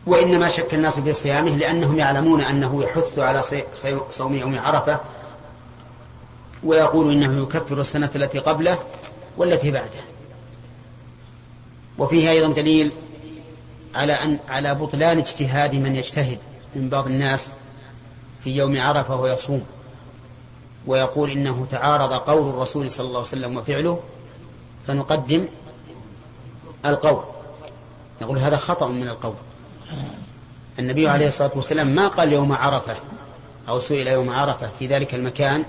وإنما 0.06 0.48
شك 0.48 0.74
الناس 0.74 1.00
في 1.00 1.12
صيامه 1.12 1.50
لأنهم 1.50 1.98
يعلمون 1.98 2.40
أنه 2.40 2.84
يحث 2.84 3.18
على 3.18 3.42
صوم 4.10 4.34
يوم 4.34 4.58
عرفة 4.58 5.00
ويقول 6.62 7.12
إنه 7.12 7.42
يكفر 7.42 7.80
السنة 7.80 8.10
التي 8.16 8.38
قبله 8.38 8.78
والتي 9.36 9.70
بعده. 9.70 10.04
وفيه 11.98 12.30
أيضا 12.30 12.52
دليل 12.52 12.92
على 13.94 14.12
أن 14.12 14.38
على 14.48 14.74
بطلان 14.74 15.18
اجتهاد 15.18 15.74
من 15.74 15.96
يجتهد 15.96 16.38
من 16.76 16.88
بعض 16.88 17.06
الناس 17.06 17.52
في 18.44 18.56
يوم 18.56 18.80
عرفة 18.80 19.20
ويصوم. 19.20 19.64
ويقول 20.86 21.30
إنه 21.30 21.66
تعارض 21.70 22.12
قول 22.12 22.48
الرسول 22.48 22.90
صلى 22.90 23.06
الله 23.06 23.18
عليه 23.18 23.28
وسلم 23.28 23.56
وفعله 23.56 24.00
فنقدم 24.86 25.48
القول. 26.86 27.22
نقول 28.22 28.38
هذا 28.38 28.56
خطأ 28.56 28.88
من 28.88 29.08
القول. 29.08 29.34
النبي 30.78 31.08
عليه 31.08 31.28
الصلاة 31.28 31.50
والسلام 31.54 31.86
ما 31.86 32.08
قال 32.08 32.32
يوم 32.32 32.52
عرفة 32.52 32.96
أو 33.68 33.80
سئل 33.80 34.08
يوم 34.08 34.30
عرفة 34.30 34.68
في 34.78 34.86
ذلك 34.86 35.14
المكان 35.14 35.64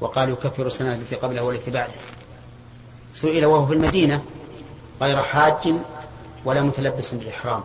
وقال 0.00 0.30
يكفر 0.30 0.66
السنة 0.66 0.92
التي 0.92 1.16
قبله 1.16 1.42
والتي 1.42 1.70
بعده. 1.70 1.92
سئل 3.14 3.46
وهو 3.46 3.66
في 3.66 3.72
المدينة 3.72 4.22
غير 5.02 5.22
حاج 5.22 5.74
ولا 6.44 6.62
متلبس 6.62 7.14
بالإحرام. 7.14 7.60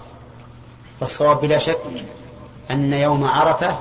فالصواب 0.99 1.41
بلا 1.41 1.57
شك 1.57 1.79
أن 2.71 2.93
يوم 2.93 3.23
عرفة 3.23 3.79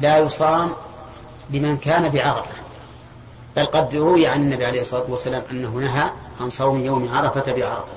لا 0.00 0.18
يصام 0.18 0.72
لمن 1.50 1.76
كان 1.76 2.08
بعرفة. 2.08 2.50
بل 3.56 3.66
قد 3.66 3.94
روي 3.94 4.26
عن 4.26 4.40
النبي 4.42 4.66
عليه 4.66 4.80
الصلاة 4.80 5.04
والسلام 5.08 5.42
أنه 5.50 5.70
نهى 5.70 6.10
عن 6.40 6.50
صوم 6.50 6.84
يوم 6.84 7.08
عرفة 7.14 7.52
بعرفة. 7.52 7.92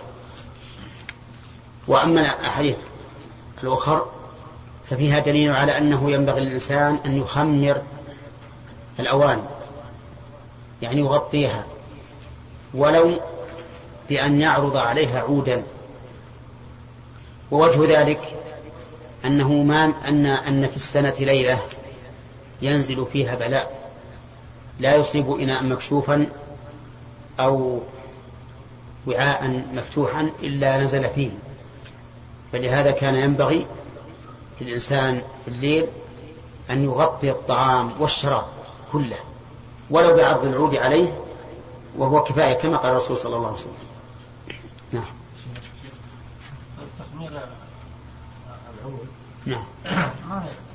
وأما 1.87 2.21
الأحاديث 2.21 2.77
الأخر 3.63 4.05
ففيها 4.89 5.19
دليل 5.19 5.51
على 5.51 5.77
أنه 5.77 6.11
ينبغي 6.11 6.41
للإنسان 6.41 6.99
أن 7.05 7.17
يخمر 7.17 7.81
الأواني 8.99 9.41
يعني 10.81 10.99
يغطيها 10.99 11.65
ولو 12.73 13.19
بأن 14.09 14.41
يعرض 14.41 14.77
عليها 14.77 15.19
عودا. 15.19 15.63
ووجه 17.51 17.99
ذلك 17.99 18.35
أنه 19.25 19.53
ما 19.53 19.93
أن 20.07 20.25
أن 20.25 20.67
في 20.67 20.75
السنة 20.75 21.15
ليلة 21.19 21.59
ينزل 22.61 23.05
فيها 23.13 23.35
بلاء. 23.35 23.91
لا 24.79 24.95
يصيب 24.95 25.31
إناء 25.31 25.63
مكشوفا 25.63 26.25
أو 27.39 27.81
وعاء 29.07 29.63
مفتوحا 29.73 30.29
إلا 30.43 30.77
نزل 30.77 31.09
فيه. 31.09 31.29
فلهذا 32.51 32.91
كان 32.91 33.15
ينبغي 33.15 33.65
للإنسان 34.61 35.21
في 35.45 35.51
الليل 35.51 35.87
أن 36.69 36.83
يغطي 36.83 37.31
الطعام 37.31 37.91
والشراب 37.99 38.45
كله 38.91 39.17
ولو 39.89 40.15
بعرض 40.15 40.45
العود 40.45 40.75
عليه 40.75 41.19
وهو 41.97 42.23
كفاية 42.23 42.53
كما 42.53 42.77
قال 42.77 42.91
الرسول 42.91 43.17
صلى 43.17 43.35
الله 43.35 43.47
عليه 43.47 43.57
وسلم. 43.57 43.73
نعم. 44.93 45.05
نعم. 49.45 49.65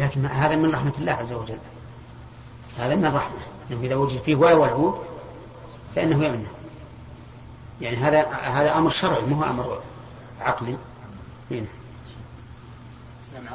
لكن 0.00 0.26
هذا 0.26 0.56
من 0.56 0.74
رحمة 0.74 0.92
الله 0.98 1.12
عز 1.12 1.32
وجل. 1.32 1.58
هذا 2.78 2.94
من 2.94 3.04
الرحمة. 3.04 3.38
أنه 3.70 3.80
إذا 3.80 3.94
وجد 3.94 4.20
فيه 4.20 4.34
واو 4.34 4.62
والعود 4.62 5.02
فإنه 5.94 6.24
يمنع. 6.24 6.48
يعني 7.80 7.96
هذا 7.96 8.26
هذا 8.30 8.78
أمر 8.78 8.90
شرعي 8.90 9.22
مو 9.22 9.44
أمر 9.44 9.80
عقلي. 10.40 10.76
هنا 11.50 11.66
والسلام 13.18 13.46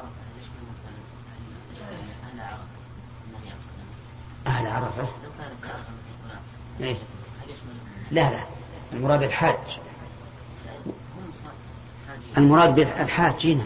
أهل 4.47 4.67
عرفة؟ 4.67 5.07
إيه. 6.79 6.95
لا 8.11 8.31
لا. 8.31 8.45
المراد 8.93 9.23
الحاج. 9.23 9.79
المراد 12.37 12.75
بالحاج 12.75 13.47
هنا. 13.47 13.65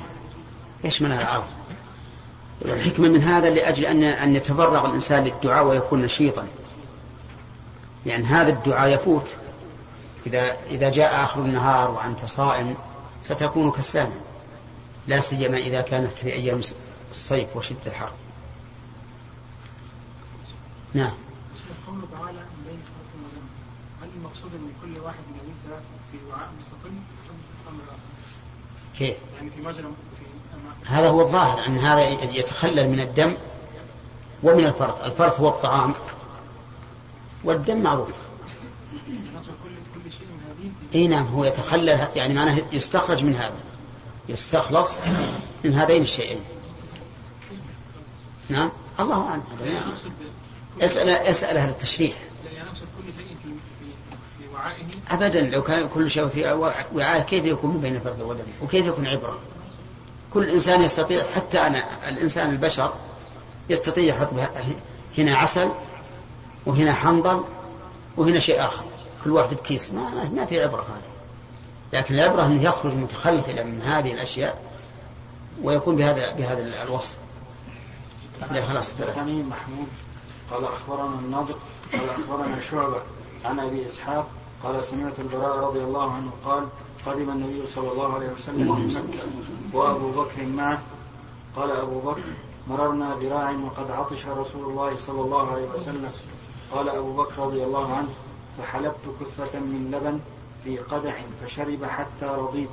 يشمل 0.83 1.11
العرض 1.11 1.58
الحكمة 2.65 3.09
من 3.09 3.21
هذا 3.21 3.49
لأجل 3.49 3.85
أن 3.85 4.03
أن 4.03 4.35
يتفرغ 4.35 4.85
الإنسان 4.85 5.23
للدعاء 5.23 5.65
ويكون 5.65 6.01
نشيطا. 6.01 6.47
يعني 8.05 8.23
هذا 8.23 8.49
الدعاء 8.49 8.89
يفوت. 8.89 9.37
إذا 10.27 10.57
إذا 10.69 10.89
جاء 10.89 11.23
آخر 11.23 11.41
النهار 11.41 11.91
وأنت 11.91 12.25
صائم 12.25 12.75
ستكون 13.23 13.71
كسلانا 13.71 14.13
لا 15.07 15.19
سيما 15.19 15.57
إذا 15.57 15.81
كانت 15.81 16.11
في 16.11 16.33
أيام 16.33 16.61
الصيف 17.11 17.55
وشدة 17.55 17.79
الحر. 17.85 18.11
نعم. 20.93 21.13
قوله 21.87 22.07
تعالى 22.11 22.39
هل 24.01 24.09
المقصود 24.15 24.51
أن 24.53 24.71
كل 24.81 24.99
واحد 24.99 25.23
من 25.29 25.53
في 26.11 26.17
وعاء 26.29 26.49
مستقل؟ 26.59 26.91
كيف؟ 28.99 29.15
يعني 29.37 29.49
في 29.49 29.81
أما- 29.81 30.87
هذا 30.87 31.09
هو 31.09 31.21
الظاهر 31.21 31.65
أن 31.65 31.77
هذا 31.77 32.07
يتخلل 32.23 32.89
من 32.89 32.99
الدم 32.99 33.37
ومن 34.43 34.65
الفرث. 34.65 35.03
الفرث 35.03 35.39
هو 35.39 35.49
الطعام 35.49 35.93
والدم 37.43 37.77
معروف. 37.81 38.09
إي 40.95 41.07
نعم 41.07 41.27
هو 41.27 41.45
يتخلل 41.45 42.07
يعني 42.15 42.33
معناه 42.33 42.57
يستخرج 42.71 43.23
من 43.23 43.35
هذا. 43.35 43.55
يستخلص 44.29 44.91
من 45.63 45.73
هذين 45.73 46.01
الشيئين. 46.01 46.39
نعم؟ 48.49 48.71
الله 48.99 49.27
أعلم. 49.27 49.43
يعني 49.65 49.79
اسال 50.81 51.09
اسأل 51.09 51.57
أهل 51.57 51.69
التشريح 51.69 52.13
يعني 52.55 52.69
اقصد 52.69 52.81
كل 52.81 53.13
شيء 53.17 53.35
في 53.43 53.49
في 53.79 53.85
في 54.43 54.48
وعائه 54.59 54.83
ابدا 55.11 55.41
لو 55.41 55.63
كان 55.63 55.87
كل 55.93 56.11
شيء 56.11 56.27
في 56.27 56.51
وعاء 56.93 57.19
كيف 57.21 57.45
يكون 57.45 57.77
بين 57.81 57.95
الفرد 57.95 58.21
والدم 58.21 58.43
وكيف 58.61 58.85
يكون 58.85 59.07
عبرة؟ 59.07 59.39
كل 60.33 60.49
إنسان 60.49 60.81
يستطيع 60.81 61.23
حتى 61.35 61.59
أنا 61.67 61.83
الإنسان 62.09 62.49
البشر 62.49 62.93
يستطيع 63.69 64.03
يحط 64.03 64.29
هنا 65.17 65.37
عسل 65.37 65.69
وهنا 66.65 66.93
حنظل 66.93 67.43
وهنا 68.17 68.39
شيء 68.39 68.65
آخر. 68.65 68.83
كل 69.23 69.31
واحد 69.31 69.53
بكيس. 69.53 69.93
ما 69.93 70.09
ما- 70.09 70.45
في 70.45 70.61
عبرة 70.63 70.81
هذا 70.81 71.09
لكن 71.93 72.15
العبرة 72.15 72.45
أنه 72.45 72.63
يخرج 72.63 72.93
متخلفا 72.93 73.63
من 73.63 73.81
هذه 73.81 74.13
الأشياء 74.13 74.61
ويكون 75.63 75.95
بهذا 75.95 76.31
بهذا 76.31 76.83
الوصف. 76.83 77.15
لا 78.51 78.65
خلاص 78.65 78.93
محمود. 79.43 79.87
قال 80.51 80.63
أخبرنا 80.65 81.19
النضر 81.19 81.55
قال 81.93 82.01
أخبرنا 82.09 82.61
شعبة 82.71 83.01
عن 83.45 83.59
أبي 83.59 83.85
إسحاق 83.85 84.27
قال 84.63 84.83
سمعت 84.83 85.19
البراء 85.19 85.57
رضي 85.57 85.79
الله 85.79 86.11
عنه 86.11 86.31
قال 86.45 86.67
قدم 87.05 87.29
النبي 87.29 87.67
صلى 87.67 87.91
الله 87.91 88.13
عليه 88.13 88.29
وسلم 88.29 88.75
من 88.75 88.87
مكة 88.87 89.77
وأبو 89.77 90.11
بكر 90.11 90.45
معه. 90.45 90.81
قال 91.55 91.71
أبو 91.71 91.99
بكر 91.99 92.21
مررنا 92.67 93.15
براع 93.15 93.51
وقد 93.51 93.91
عطش 93.91 94.25
رسول 94.25 94.69
الله 94.69 94.95
صلى 94.95 95.21
الله 95.21 95.51
عليه 95.51 95.67
وسلم. 95.75 96.11
قال 96.71 96.89
أبو 96.89 97.13
بكر 97.13 97.43
رضي 97.43 97.63
الله 97.63 97.93
عنه 97.93 98.09
فحلبت 98.57 99.05
كفه 99.21 99.59
من 99.59 99.91
لبن 99.91 100.19
في 100.63 100.77
قدح 100.77 101.25
فشرب 101.41 101.85
حتى 101.85 102.25
رضيت. 102.25 102.69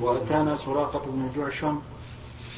وأتانا 0.00 0.56
سراقة 0.56 1.02
بن 1.06 1.28
جعشم 1.36 1.80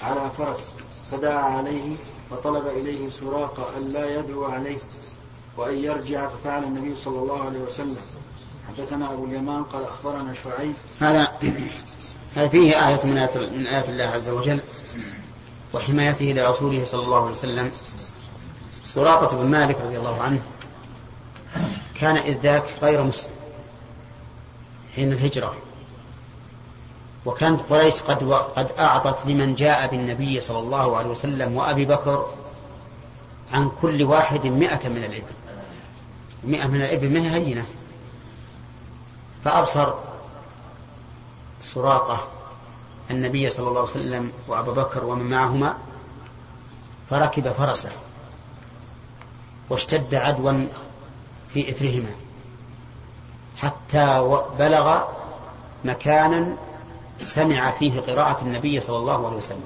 على 0.03 0.31
فرس 0.38 0.75
فدعا 1.11 1.42
عليه 1.42 1.97
فطلب 2.31 2.66
إليه 2.66 3.09
سراقة 3.09 3.77
أن 3.77 3.83
لا 3.83 4.14
يدعو 4.14 4.44
عليه 4.44 4.79
وأن 5.57 5.79
يرجع 5.79 6.29
ففعل 6.29 6.64
النبي 6.64 6.97
صلى 6.97 7.18
الله 7.18 7.42
عليه 7.42 7.59
وسلم. 7.59 7.97
حدثنا 8.69 9.13
أبو 9.13 9.25
اليمان 9.25 9.65
قال 9.65 9.85
أخبرنا 9.85 10.35
شعيب. 10.35 10.75
هذا 11.01 11.29
هذا 12.37 12.49
فيه 12.49 12.89
آية 12.89 13.07
من 13.07 13.19
آيات 13.19 13.37
من 13.37 13.67
آيات 13.67 13.89
الله 13.89 14.05
عز 14.05 14.29
وجل 14.29 14.61
وحمايته 15.75 16.25
لرسوله 16.25 16.85
صلى 16.85 17.03
الله 17.03 17.21
عليه 17.21 17.31
وسلم. 17.31 17.71
سراقة 18.85 19.37
بن 19.37 19.47
مالك 19.47 19.81
رضي 19.81 19.99
الله 19.99 20.23
عنه 20.23 20.41
كان 21.95 22.17
إذ 22.17 22.41
ذاك 22.41 22.65
غير 22.83 23.03
مسلم 23.03 23.33
حين 24.97 25.13
الهجرة. 25.13 25.55
وكانت 27.27 27.61
قريش 27.61 28.03
قد 28.03 28.23
و... 28.23 28.35
قد 28.35 28.69
أعطت 28.79 29.27
لمن 29.27 29.55
جاء 29.55 29.91
بالنبي 29.91 30.41
صلى 30.41 30.59
الله 30.59 30.97
عليه 30.97 31.09
وسلم 31.09 31.57
وأبي 31.57 31.85
بكر 31.85 32.27
عن 33.53 33.71
كل 33.83 34.03
واحد 34.03 34.47
مئة 34.47 34.89
من 34.89 35.05
الإبل. 35.05 35.35
مئة 36.45 36.67
من 36.67 36.81
الإبل 36.83 37.13
ما 37.13 37.21
هي 37.21 37.31
هينة؟ 37.35 37.67
فأبصر 39.49 39.95
سراقة 41.63 42.29
النبي 43.11 43.51
صلى 43.51 43.69
الله 43.69 43.81
عليه 43.81 43.91
وسلم 43.91 44.33
وأبا 44.49 44.73
بكر 44.73 45.05
ومن 45.05 45.31
معهما 45.31 45.77
فركب 47.11 47.53
فرسه 47.53 47.91
واشتد 49.71 50.15
عدوا 50.15 50.67
في 51.49 51.71
إثرهما 51.71 52.11
حتى 53.57 54.39
بلغ 54.59 55.03
مكانا 55.85 56.57
سمع 57.23 57.71
فيه 57.71 58.01
قراءة 58.01 58.43
النبي 58.43 58.81
صلى 58.81 58.97
الله 58.97 59.27
عليه 59.27 59.37
وسلم. 59.37 59.65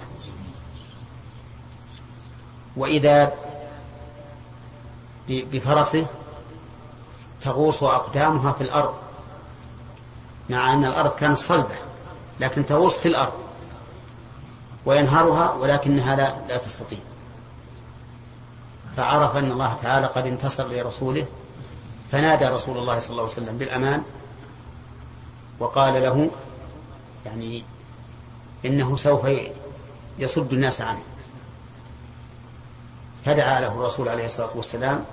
وإذا 2.77 3.33
بفرسه 5.29 6.07
تغوص 7.41 7.83
أقدامها 7.83 8.53
في 8.53 8.61
الأرض. 8.61 8.95
مع 10.51 10.73
أن 10.73 10.85
الأرض 10.85 11.15
كانت 11.15 11.39
صلبة 11.39 11.75
لكن 12.41 12.67
تغوص 12.67 12.99
في 12.99 13.09
الأرض 13.09 13.33
وينهرها 14.87 15.53
ولكنها 15.53 16.17
لا, 16.17 16.35
لا 16.49 16.57
تستطيع. 16.57 16.99
فعرف 18.97 19.37
أن 19.37 19.53
الله 19.53 19.77
تعالى 19.83 20.07
قد 20.07 20.27
انتصر 20.27 20.69
لرسوله 20.69 21.27
فنادى 22.13 22.45
رسول 22.45 22.79
الله 22.79 22.99
صلى 22.99 23.11
الله 23.11 23.23
عليه 23.23 23.33
وسلم 23.33 23.59
بالأمان 23.59 24.03
وقال 25.59 26.03
له 26.03 26.31
يعني 27.27 27.65
إنه 28.65 28.97
سوف 28.97 29.27
يصد 30.19 30.53
الناس 30.53 30.81
عنه. 30.81 31.03
فدعا 33.25 33.61
له 33.61 33.69
الرسول 33.69 34.09
عليه 34.09 34.25
الصلاة 34.25 34.51
والسلام 34.55 35.05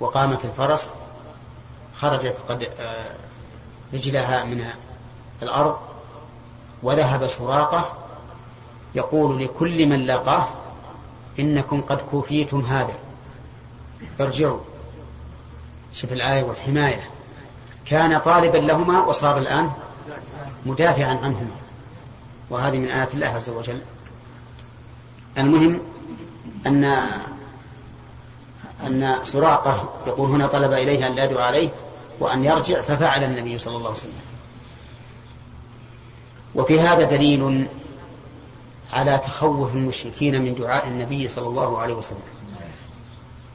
وقامت 0.00 0.44
الفرس 0.44 0.90
خرجت 1.96 2.36
قد 2.48 2.62
آه، 2.80 3.14
رجلها 3.94 4.44
من 4.44 4.64
الأرض 5.42 5.78
وذهب 6.82 7.26
سراقة 7.26 7.92
يقول 8.94 9.44
لكل 9.44 9.86
من 9.86 10.06
لقاه 10.06 10.48
إنكم 11.38 11.80
قد 11.80 11.98
كوفيتم 12.10 12.60
هذا. 12.60 12.94
ارجعوا. 14.20 14.60
شوف 15.92 16.12
الآية 16.12 16.42
والحماية. 16.42 17.10
كان 17.86 18.18
طالبا 18.18 18.58
لهما 18.58 19.04
وصار 19.04 19.38
الآن 19.38 19.70
مدافعا 20.66 21.18
عنهما. 21.22 21.56
وهذه 22.50 22.78
من 22.78 22.88
آيات 22.88 23.14
الله 23.14 23.26
عز 23.26 23.50
وجل. 23.50 23.80
المهم 25.38 25.80
أن 26.66 26.84
أن 28.86 29.18
سراقة 29.22 29.88
يقول 30.06 30.30
هنا 30.30 30.46
طلب 30.46 30.72
إليه 30.72 31.06
أن 31.06 31.14
لا 31.14 31.24
يدعو 31.24 31.40
عليه 31.40 31.70
وأن 32.20 32.44
يرجع 32.44 32.82
ففعل 32.82 33.24
النبي 33.24 33.58
صلى 33.58 33.76
الله 33.76 33.88
عليه 33.88 33.98
وسلم. 33.98 34.12
وفي 36.54 36.80
هذا 36.80 37.02
دليل 37.04 37.68
على 38.92 39.18
تخوف 39.18 39.74
المشركين 39.74 40.42
من 40.42 40.54
دعاء 40.54 40.88
النبي 40.88 41.28
صلى 41.28 41.46
الله 41.46 41.78
عليه 41.78 41.94
وسلم 41.94 42.22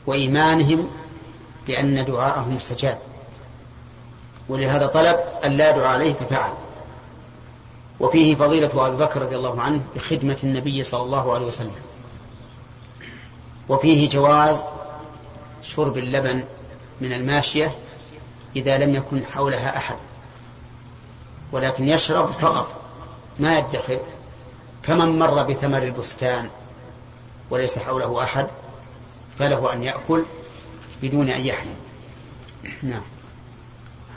وإيمانهم 0.06 0.89
بأن 1.67 2.06
دعاءه 2.06 2.49
مستجاب. 2.49 2.97
ولهذا 4.49 4.88
طلب 4.88 5.19
أن 5.45 5.52
لا 5.52 5.69
يدعو 5.69 5.86
عليه 5.86 6.13
ففعل. 6.13 6.54
وفيه 7.99 8.36
فضيلة 8.36 8.88
أبي 8.88 8.97
بكر 8.97 9.21
رضي 9.21 9.36
الله 9.36 9.62
عنه 9.62 9.82
بخدمة 9.95 10.38
النبي 10.43 10.84
صلى 10.84 11.02
الله 11.02 11.34
عليه 11.34 11.45
وسلم. 11.45 11.76
وفيه 13.69 14.10
جواز 14.10 14.63
شرب 15.62 15.97
اللبن 15.97 16.43
من 17.02 17.13
الماشية 17.13 17.76
إذا 18.56 18.78
لم 18.78 18.96
يكن 18.96 19.26
حولها 19.26 19.78
أحد. 19.78 19.98
ولكن 21.52 21.88
يشرب 21.88 22.32
فقط 22.32 22.82
ما 23.39 23.58
يدخر. 23.58 24.00
كمن 24.84 25.20
مر 25.20 25.44
بثمر 25.44 25.84
البستان 25.84 26.50
وليس 27.50 27.80
حوله 27.80 28.24
أحد 28.24 28.48
فله 29.39 29.74
أن 29.74 29.84
يأكل 29.84 30.24
بدون 31.02 31.30
أن 31.30 31.42
يحلم. 31.42 31.76
نعم. 32.84 33.02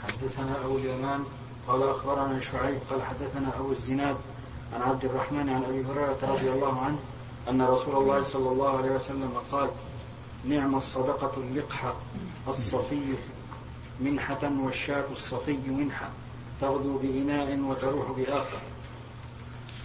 حدثنا 0.07 0.65
أبو 0.65 0.77
اليمان 0.77 1.23
قال 1.67 1.89
أخبرنا 1.89 2.39
شعيب 2.51 2.79
قال 2.89 3.01
حدثنا 3.01 3.57
أبو 3.59 3.71
الزناد 3.71 4.15
عن 4.73 4.81
عبد 4.81 5.05
الرحمن 5.05 5.49
عن 5.49 5.63
أبي 5.63 5.85
هريرة 5.85 6.17
رضي 6.23 6.49
الله 6.49 6.81
عنه 6.81 6.97
أن 7.49 7.61
رسول 7.61 7.95
الله 7.95 8.23
صلى 8.23 8.49
الله 8.49 8.77
عليه 8.77 8.91
وسلم 8.91 9.31
قال 9.51 9.69
نعم 10.45 10.75
الصدقة 10.75 11.31
اللقحة 11.37 11.93
الصفي 12.47 13.15
منحة 14.01 14.51
والشاة 14.63 15.03
الصفي 15.11 15.57
منحة 15.67 16.09
تغدو 16.61 16.97
بإناء 16.97 17.59
وتروح 17.59 18.11
بآخر. 18.11 18.59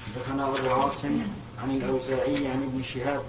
حدثنا 0.06 0.48
أبو 0.48 0.82
عاصم 0.82 1.20
عن 1.62 1.70
الأوزاعي 1.70 2.48
عن 2.48 2.62
ابن 2.62 2.82
شهاب 2.82 3.22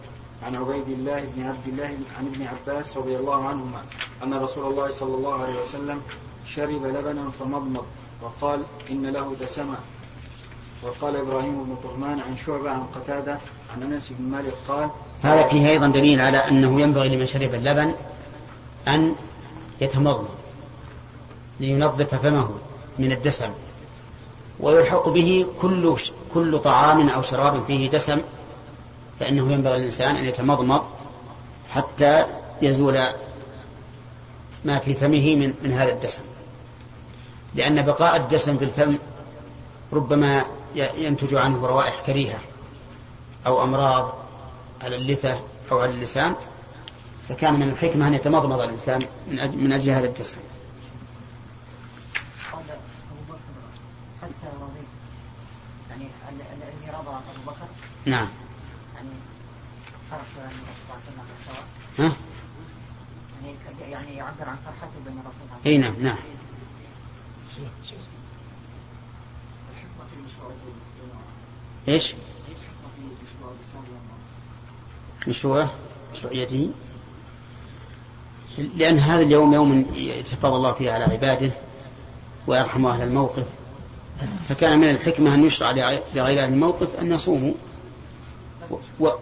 عن 0.44 0.56
عبيد 0.56 0.88
الله 0.88 1.28
بن 1.36 1.44
عبد 1.46 1.68
الله 1.68 1.98
عن 2.20 2.28
ابن 2.36 2.48
عباس 2.48 2.98
رضي 2.98 3.18
الله 3.18 3.46
عنهما 3.46 3.82
أن 4.24 4.34
رسول 4.34 4.72
الله 4.72 4.92
صلى 4.92 5.16
الله 5.16 5.44
عليه 5.44 5.62
وسلم 5.62 6.02
شرب 6.48 6.86
لبنا 6.86 7.30
فمضمض 7.30 7.86
وقال 8.22 8.64
إن 8.92 9.06
له 9.06 9.36
دسمة. 9.42 9.78
وقال 10.84 11.16
إبراهيم 11.16 11.64
بن 11.64 11.76
طهمان 11.84 12.20
عن 12.20 12.38
شعبة 12.38 12.70
عن 12.70 12.84
قتادة 12.84 13.38
عن 13.76 13.84
أنس 13.84 14.12
بن 14.20 14.32
مالك 14.32 14.54
قال 14.68 14.90
هذا 15.24 15.48
فيه 15.48 15.70
أيضا 15.70 15.88
دليل 15.88 16.22
على 16.22 16.38
أنه 16.38 16.82
ينبغي 16.82 17.16
لمن 17.16 17.26
شرب 17.26 17.54
اللبن 17.54 17.94
أن 18.88 19.16
يتمضمض. 19.82 20.43
لينظف 21.64 22.16
فمه 22.16 22.50
من 23.00 23.12
الدسم 23.12 23.50
ويلحق 24.60 25.10
به 25.10 25.46
كل 25.62 25.96
كل 26.34 26.60
طعام 26.60 27.10
أو 27.10 27.22
شراب 27.22 27.64
فيه 27.68 27.90
دسم 27.90 28.22
فإنه 29.20 29.52
ينبغي 29.52 29.78
للإنسان 29.78 30.16
أن 30.16 30.26
يتمضمض 30.26 30.84
حتى 31.74 32.26
يزول 32.62 33.08
ما 34.66 34.80
في 34.80 34.94
فمه 34.94 35.36
من, 35.36 35.54
من 35.64 35.72
هذا 35.72 35.92
الدسم. 35.92 36.22
لأن 37.56 37.82
بقاء 37.82 38.16
الدسم 38.16 38.58
في 38.58 38.66
الفم 38.66 38.98
ربما 39.94 40.46
ينتج 40.76 41.36
عنه 41.36 41.66
روائح 41.66 42.02
كريهة 42.06 42.40
أو 43.48 43.64
أمراض 43.64 44.14
على 44.82 44.96
اللثة 44.96 45.40
أو 45.72 45.80
على 45.80 45.92
اللسان 45.92 46.36
فكان 47.30 47.54
من 47.54 47.70
الحكمة 47.70 48.08
أن 48.08 48.14
يتمضمض 48.14 48.62
الإنسان 48.62 49.02
من 49.28 49.72
أجل 49.72 49.92
هذا 49.92 50.06
الدسم 50.06 50.38
قال 52.54 52.64
أبو 52.70 53.34
بكر 53.34 53.56
حتى 54.22 54.48
رضيت 54.62 54.88
يعني 55.90 56.08
الذي 56.32 56.98
رضى 56.98 57.10
أبو 57.10 57.52
بكر 57.52 57.54
نعم 57.54 57.54
يعني 57.54 57.54
فرح 57.54 57.54
النبي 57.54 57.54
صلى 57.54 57.54
الله 57.54 57.54
عليه 57.54 57.74
وسلم 57.74 57.93
بالسواء 61.38 61.66
ها؟ 62.00 62.14
يعني 63.90 64.16
يعبر 64.16 64.50
عن 64.50 64.58
فرحته 64.66 65.00
بين 65.06 65.20
الرسول 65.20 65.66
إي 65.66 65.78
نعم 65.78 65.96
نعم. 66.02 66.18
إيش؟ 71.88 72.14
مشروع؟ 75.28 75.68
مشروعيته؟ 76.14 76.70
لأن 78.58 79.00
هذا 79.00 79.22
اليوم 79.22 79.54
يوم 79.54 79.94
يتفضل 79.96 80.56
الله 80.56 80.74
فيه 80.74 80.92
على 80.92 81.04
عباده 81.04 81.52
ويرحم 82.48 82.86
أهل 82.86 83.02
الموقف. 83.02 83.48
فكان 84.50 84.80
من 84.80 84.90
الحكمة 84.90 85.34
أن 85.34 85.46
يشرع 85.46 85.72
لغير 86.16 86.44
أهل 86.44 86.54
الموقف 86.54 86.96
أن 86.96 87.12
يصوموا 87.12 87.54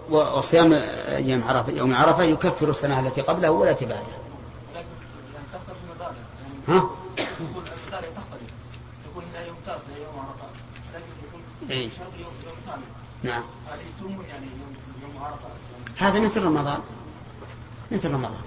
وصيام 0.10 0.82
يوم 1.10 1.44
عرفة 1.44 1.72
يوم 1.72 1.94
عرفة 1.94 2.24
يكفر 2.24 2.70
السنة 2.70 3.00
التي 3.00 3.22
قبله 3.22 3.50
والتي 3.50 3.86
يعني 3.86 4.06
ها؟ 6.68 6.90
إيه. 11.70 11.90
نعم. 13.24 13.44
هذا 15.98 16.20
مثل 16.20 16.44
رمضان. 16.44 16.80
مثل 17.92 18.12
رمضان. 18.12 18.42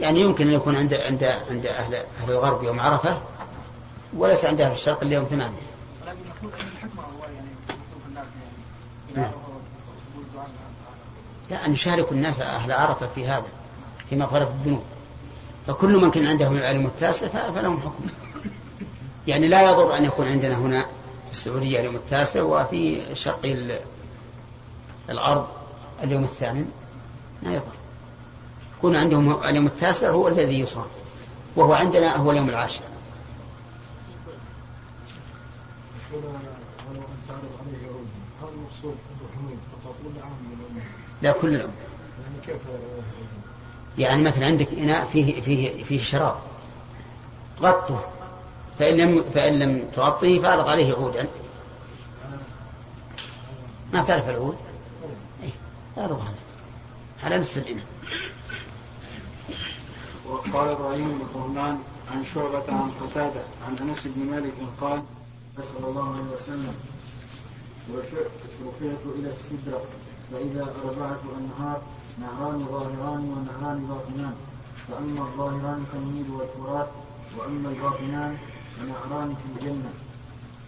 يعني 0.00 0.20
يمكن 0.20 0.46
أن 0.46 0.52
يكون 0.52 0.76
عند 0.76 0.94
عند 0.94 1.24
عند 1.24 1.66
أهل 1.66 1.94
أهل 1.94 2.30
الغرب 2.30 2.64
يوم 2.64 2.80
عرفة 2.80 3.18
وليس 4.16 4.44
عند 4.44 4.60
أهل 4.60 4.72
الشرق 4.72 5.02
إلا 5.02 5.14
يوم 5.14 5.24
ثمانية. 5.24 5.56
ولكن 6.02 6.18
نقول 6.18 6.52
ان 6.60 6.66
الحكمة 6.76 7.02
هو 7.02 7.24
يعني 7.24 7.48
يشوف 7.68 8.08
الناس 8.08 8.26
يعني 9.14 9.16
نعم. 9.16 9.24
إلى 9.24 9.50
يقول 10.12 10.24
دعاء 10.34 10.48
لا 11.50 11.66
أن 11.66 11.72
يشارك 11.74 12.12
الناس 12.12 12.40
أهل 12.40 12.72
عرفة 12.72 13.08
في 13.14 13.26
هذا 13.26 13.46
في 14.10 14.16
مغفرة 14.16 14.42
الذنوب. 14.60 14.82
فكل 15.66 15.96
من 15.96 16.10
كان 16.10 16.26
عنده 16.26 16.48
العلم 16.48 16.86
التاسع 16.86 17.28
فلهم 17.28 17.80
حكم. 17.80 18.04
يعني 19.28 19.48
لا 19.48 19.70
يضر 19.70 19.96
أن 19.96 20.04
يكون 20.04 20.26
عندنا 20.26 20.54
هنا 20.58 20.82
في 21.26 21.30
السعودية 21.30 21.80
اليوم 21.80 21.96
التاسع 21.96 22.42
وفي 22.42 23.00
شرق 23.14 23.40
ال- 23.44 23.80
الأرض 25.10 25.48
اليوم 26.02 26.24
الثامن. 26.24 26.70
لا 27.42 27.50
يضر. 27.54 27.72
يكون 28.78 28.96
عندهم 28.96 29.44
اليوم 29.44 29.66
التاسع 29.66 30.10
هو 30.10 30.28
الذي 30.28 30.60
يصام 30.60 30.86
وهو 31.56 31.72
عندنا 31.74 32.16
هو 32.16 32.30
اليوم 32.30 32.48
العاشر. 32.50 32.82
ولو 36.12 36.28
هل 38.42 38.48
المقصود 38.48 38.96
عام 40.22 40.32
من؟ 40.74 40.82
لا 41.24 41.32
كل 41.32 41.54
الأمة 41.54 41.72
يعني 43.98 44.22
مثلا 44.22 44.46
عندك 44.46 44.68
إناء 44.72 45.04
فيه 45.12 45.40
فيه 45.40 45.84
فيه 45.84 46.02
شراب 46.02 46.36
غطه. 47.60 48.04
فإن 48.78 48.96
لم 48.96 49.24
فإن 49.34 49.58
لم 49.58 49.88
تغطيه 49.92 50.40
فاعرض 50.40 50.68
عليه 50.68 50.94
عودا. 50.94 51.28
ما 53.92 54.02
تعرف 54.04 54.28
العود؟ 54.28 54.56
إيه 55.42 55.50
اعرض 55.98 56.20
هذا 56.20 56.34
على 57.24 57.38
نفس 57.38 57.58
الإناء. 57.58 57.84
وقال 60.28 60.68
إبراهيم 60.68 61.08
بن 61.08 61.26
طهمان 61.34 61.78
عن 62.12 62.24
شعبة 62.24 62.64
عن 62.68 62.90
قتادة 63.00 63.40
عن 63.68 63.88
أنس 63.88 64.06
بن 64.06 64.30
مالك 64.30 64.52
قال 64.80 65.02
صلى 65.56 65.88
الله 65.88 66.08
عليه 66.08 66.36
وسلم 66.36 66.74
رفعت 67.94 69.00
إلى 69.18 69.28
السدرة 69.28 69.82
فإذا 70.32 70.74
اربعة 70.84 71.20
انهار 71.38 71.82
نهران 72.18 72.66
ظاهران 72.70 73.22
ونهران 73.24 73.86
باطنان. 73.86 74.34
فأما 74.88 75.20
الظاهران 75.20 75.84
فالنيل 75.92 76.30
والفرات 76.30 76.88
وأما 77.38 77.68
الباطنان 77.68 78.36
فنهران 78.76 79.34
في 79.34 79.60
الجنة. 79.60 79.92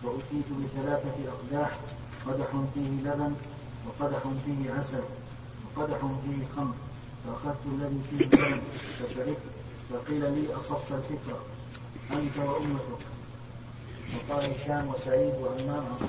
وأتيت 0.05 0.47
بثلاثة 0.64 1.14
أقداح 1.29 1.79
قدح 2.27 2.47
فيه 2.75 3.11
لبن 3.11 3.35
وقدح 3.87 4.19
فيه 4.47 4.73
عسل 4.73 5.03
وقدح 5.77 5.99
فيه 5.99 6.47
خمر. 6.57 6.75
فأخذت 7.27 7.61
الذي 7.66 8.01
فيه 8.11 8.27
لبن 8.27 8.61
فشربت 8.99 9.42
فقيل 9.90 10.33
لي 10.33 10.57
أصبت 10.57 10.90
الفكرة 10.90 11.38
أنت 12.11 12.37
وأمتك. 12.38 13.07
وقال 14.14 14.51
هشام 14.55 14.88
وسعيد 14.88 15.35
وعمار 15.35 15.79
عن 15.79 16.09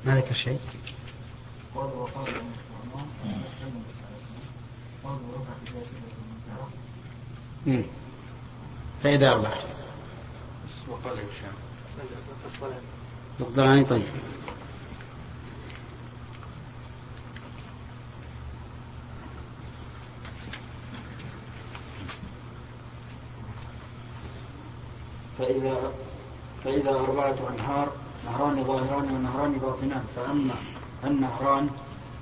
سدرة 5.83 6.15
المنتهى 6.21 6.67
مم. 7.65 7.83
فإذا 9.03 9.29
أربعة 9.31 9.57
الضراني 13.39 13.83
طيب. 13.83 14.03
فإذا 25.37 25.91
فإذا 26.63 26.89
أربعة 26.91 27.35
أنهار 27.49 27.91
نهران 28.31 28.63
ظاهران 28.63 29.11
ونهران 29.15 29.51
باطنان 29.51 30.03
فأما 30.15 30.53
النهران 31.03 31.69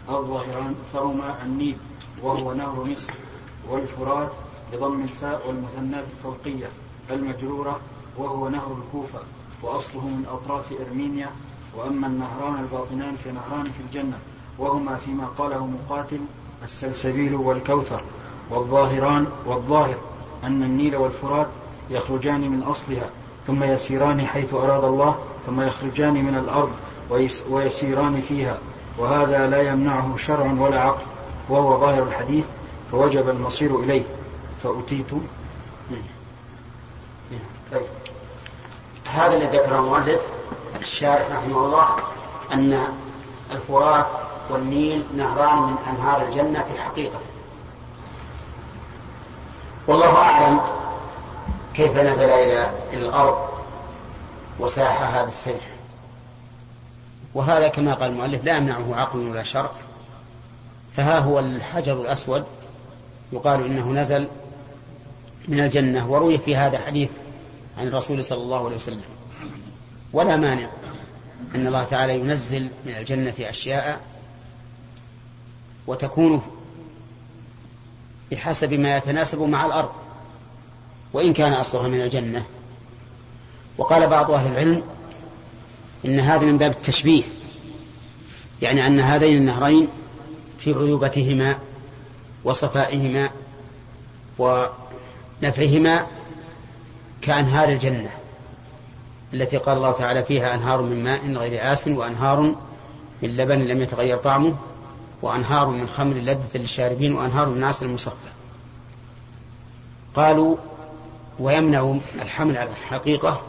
الظاهران 0.09 0.75
فهما 0.93 1.35
النيل 1.45 1.77
وهو 2.23 2.53
نهر 2.53 2.83
مصر 2.91 3.13
والفرات 3.69 4.31
بضم 4.73 5.01
الفاء 5.01 5.47
والمثنات 5.47 6.05
الفوقية 6.17 6.69
المجرورة 7.11 7.79
وهو 8.17 8.49
نهر 8.49 8.77
الكوفة 8.77 9.19
وأصله 9.63 10.01
من 10.01 10.25
أطراف 10.31 10.73
إرمينيا 10.87 11.29
وأما 11.77 12.07
النهران 12.07 12.59
الباطنان 12.59 13.15
فنهران 13.15 13.63
في 13.63 13.79
الجنة 13.87 14.17
وهما 14.59 14.95
فيما 14.95 15.25
قاله 15.37 15.65
مقاتل 15.65 16.19
السلسبيل 16.63 17.35
والكوثر 17.35 18.01
والظاهران 18.49 19.27
والظاهر 19.45 19.97
أن 20.43 20.63
النيل 20.63 20.95
والفرات 20.95 21.47
يخرجان 21.89 22.41
من 22.51 22.63
أصلها 22.63 23.09
ثم 23.47 23.63
يسيران 23.63 24.27
حيث 24.27 24.53
أراد 24.53 24.83
الله 24.83 25.15
ثم 25.45 25.61
يخرجان 25.61 26.13
من 26.13 26.35
الأرض 26.35 26.71
ويس- 27.09 27.43
ويسيران 27.49 28.21
فيها 28.21 28.57
وهذا 28.97 29.47
لا 29.47 29.61
يمنعه 29.61 30.17
شرع 30.17 30.53
ولا 30.59 30.81
عقل 30.81 31.01
وهو 31.49 31.79
ظاهر 31.79 32.03
الحديث 32.03 32.45
فوجب 32.91 33.29
المصير 33.29 33.79
إليه. 33.79 34.03
فأتيت 34.63 35.05
طيب. 37.71 37.81
هذا 39.13 39.33
الذي 39.37 39.57
ذكره 39.57 39.79
المؤلف 39.79 40.21
الشارح 40.79 41.27
رحمه 41.31 41.65
الله 41.65 41.85
أن 42.53 42.83
الفرات 43.51 44.07
والنيل 44.49 45.03
نهران 45.17 45.63
من 45.63 45.75
أنهار 45.89 46.21
الجنة 46.21 46.65
حقيقة 46.77 47.19
والله 49.87 50.15
أعلم 50.15 50.61
كيف 51.73 51.97
نزل 51.97 52.29
إلى 52.29 52.71
الأرض. 52.93 53.37
وساح 54.59 55.01
هذا 55.01 55.27
السيح 55.27 55.61
وهذا 57.33 57.67
كما 57.67 57.93
قال 57.93 58.11
المؤلف 58.11 58.43
لا 58.43 58.57
يمنعه 58.57 58.95
عقل 58.95 59.19
ولا 59.19 59.43
شرع. 59.43 59.71
فها 60.95 61.19
هو 61.19 61.39
الحجر 61.39 62.01
الأسود 62.01 62.45
يقال 63.33 63.63
إنه 63.63 63.91
نزل 63.91 64.27
من 65.47 65.59
الجنة 65.59 66.11
وروي 66.11 66.37
في 66.37 66.55
هذا 66.55 66.79
حديث 66.79 67.11
عن 67.77 67.87
الرسول 67.87 68.23
صلى 68.23 68.41
الله 68.41 68.65
عليه 68.65 68.75
وسلم. 68.75 69.01
ولا 70.13 70.35
مانع 70.35 70.69
أن 71.55 71.67
الله 71.67 71.83
تعالى 71.83 72.19
ينزل 72.19 72.69
من 72.85 72.95
الجنة 72.95 73.33
أشياء 73.39 74.01
وتكون 75.87 76.41
بحسب 78.31 78.73
ما 78.73 78.97
يتناسب 78.97 79.41
مع 79.41 79.65
الأرض 79.65 79.91
وإن 81.13 81.33
كان 81.33 81.53
أصلها 81.53 81.87
من 81.87 82.01
الجنة. 82.01 82.45
وقال 83.79 84.07
بعض 84.07 84.31
أهل 84.31 84.51
العلم 84.51 84.83
إن 86.05 86.19
هذا 86.19 86.45
من 86.45 86.57
باب 86.57 86.71
التشبيه 86.71 87.23
يعني 88.61 88.87
أن 88.87 88.99
هذين 88.99 89.37
النهرين 89.37 89.87
في 90.57 90.73
عذوبتهما 90.73 91.59
وصفائهما 92.43 93.29
ونفعهما 94.39 96.07
كأنهار 97.21 97.69
الجنة 97.69 98.09
التي 99.33 99.57
قال 99.57 99.77
الله 99.77 99.91
تعالى 99.91 100.23
فيها 100.23 100.55
أنهار 100.55 100.81
من 100.81 101.03
ماء 101.03 101.31
غير 101.31 101.73
آس 101.73 101.87
وأنهار 101.87 102.41
من 103.21 103.37
لبن 103.37 103.61
لم 103.61 103.81
يتغير 103.81 104.17
طعمه 104.17 104.55
وأنهار 105.21 105.69
من 105.69 105.87
خمر 105.87 106.15
لذة 106.15 106.57
للشاربين 106.57 107.15
وأنهار 107.15 107.49
من 107.49 107.63
عسل 107.63 107.87
مصفى. 107.87 108.29
قالوا 110.15 110.57
ويمنع 111.39 111.97
الحمل 112.21 112.57
على 112.57 112.69
الحقيقة 112.69 113.41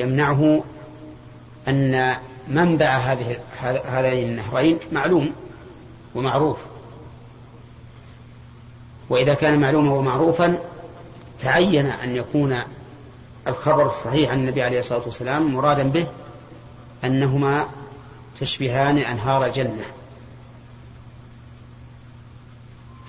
يمنعه 0.00 0.64
أن 1.68 2.16
منبع 2.48 2.96
هذه 2.96 3.38
هذين 3.84 4.28
النهرين 4.28 4.78
معلوم 4.92 5.32
ومعروف. 6.14 6.58
وإذا 9.08 9.34
كان 9.34 9.60
معلوما 9.60 9.92
ومعروفا 9.92 10.58
تعين 11.42 11.86
أن 11.86 12.16
يكون 12.16 12.58
الخبر 13.46 13.86
الصحيح 13.86 14.30
عن 14.30 14.38
النبي 14.38 14.62
عليه 14.62 14.78
الصلاة 14.78 15.02
والسلام 15.04 15.54
مرادا 15.54 15.82
به 15.82 16.06
أنهما 17.04 17.66
تشبهان 18.40 18.98
أنهار 18.98 19.44
الجنة. 19.44 19.84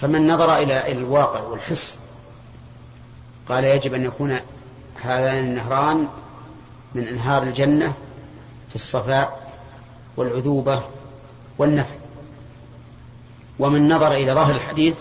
فمن 0.01 0.27
نظر 0.27 0.58
إلى 0.58 0.91
الواقع 0.91 1.41
والحس 1.41 1.99
قال 3.49 3.63
يجب 3.63 3.93
أن 3.93 4.04
يكون 4.04 4.39
هذان 5.01 5.38
النهران 5.38 6.08
من 6.95 7.08
أنهار 7.08 7.43
الجنة 7.43 7.93
في 8.69 8.75
الصفاء 8.75 9.51
والعذوبة 10.17 10.84
والنفع. 11.58 11.95
ومن 13.60 13.93
نظر 13.93 14.12
إلى 14.12 14.34
ظاهر 14.34 14.56
الحديث 14.56 14.95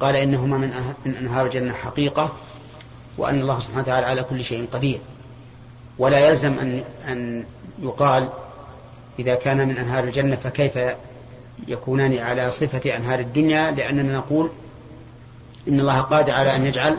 قال 0.00 0.16
إنهما 0.16 0.58
من 0.58 0.72
أه- 0.72 1.06
من 1.06 1.16
أنهار 1.16 1.46
الجنة 1.46 1.74
حقيقة 1.74 2.32
وأن 3.18 3.40
الله 3.40 3.58
سبحانه 3.58 3.82
وتعالى 3.82 4.06
على 4.06 4.22
كل 4.22 4.44
شيء 4.44 4.68
قدير. 4.72 5.00
ولا 5.98 6.18
يلزم 6.18 6.52
أن 6.58 6.84
أن 7.08 7.44
يقال 7.82 8.30
إذا 9.18 9.34
كان 9.34 9.68
من 9.68 9.78
أنهار 9.78 10.04
الجنة 10.04 10.36
فكيف 10.36 10.78
يكونان 11.68 12.18
على 12.18 12.50
صفة 12.50 12.96
أنهار 12.96 13.20
الدنيا 13.20 13.70
لأننا 13.70 14.18
نقول 14.18 14.50
إن 15.68 15.80
الله 15.80 16.00
قادر 16.00 16.32
على 16.32 16.56
أن 16.56 16.66
يجعل 16.66 16.98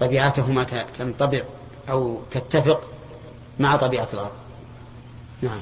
طبيعتهما 0.00 0.66
تنطبع. 0.98 1.42
أو 1.90 2.20
تتفق 2.30 2.90
مع 3.58 3.76
طبيعة 3.76 4.08
الأرض. 4.12 4.32
نعم. 5.42 5.58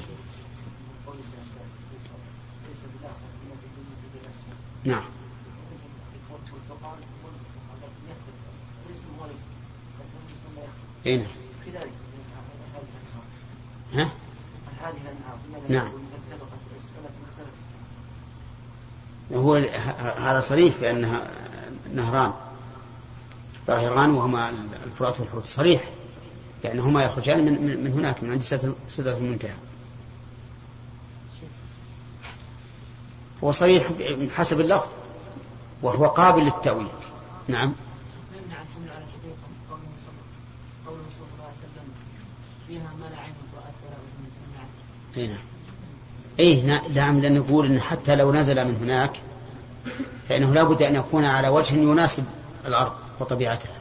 نعم. 4.83 5.03
اي 11.05 11.17
نعم. 11.17 11.27
ها؟ 13.93 14.11
نعم. 15.69 15.91
هو 19.33 19.55
هذا 20.17 20.39
صريح 20.39 20.75
بأنها 20.81 21.31
نهران. 21.93 22.33
ظاهران 23.67 24.09
وهما 24.09 24.49
الفرات 24.85 25.19
والحوت 25.19 25.45
صريح. 25.45 25.89
لأنهما 26.63 27.03
يخرجان 27.03 27.45
من, 27.45 27.51
من- 27.53 27.83
من 27.83 27.93
هناك 27.93 28.23
من 28.23 28.31
عند 28.31 28.41
سدرة 28.89 29.17
المنتهى 29.17 29.53
هو 33.43 33.51
صريح 33.51 33.87
حسب 34.35 34.59
اللفظ 34.61 34.87
وهو 35.81 36.07
قابل 36.07 36.43
للتأويل. 36.43 36.87
نعم. 37.47 37.73
اي 45.17 45.27
نعم. 45.27 45.37
نا- 46.65 46.87
نعم 46.87 47.19
لأن 47.19 47.37
نقول 47.39 47.65
إن 47.65 47.81
حتى 47.81 48.15
لو 48.15 48.33
نزل 48.33 48.65
من 48.67 48.75
هناك 48.75 49.11
فإنه 50.29 50.53
لا 50.53 50.63
بد 50.63 50.81
أن 50.81 50.95
يكون 50.95 51.25
على 51.25 51.47
وجه 51.47 51.75
يناسب 51.75 52.25
الأرض 52.67 52.91
وطبيعتها. 53.19 53.71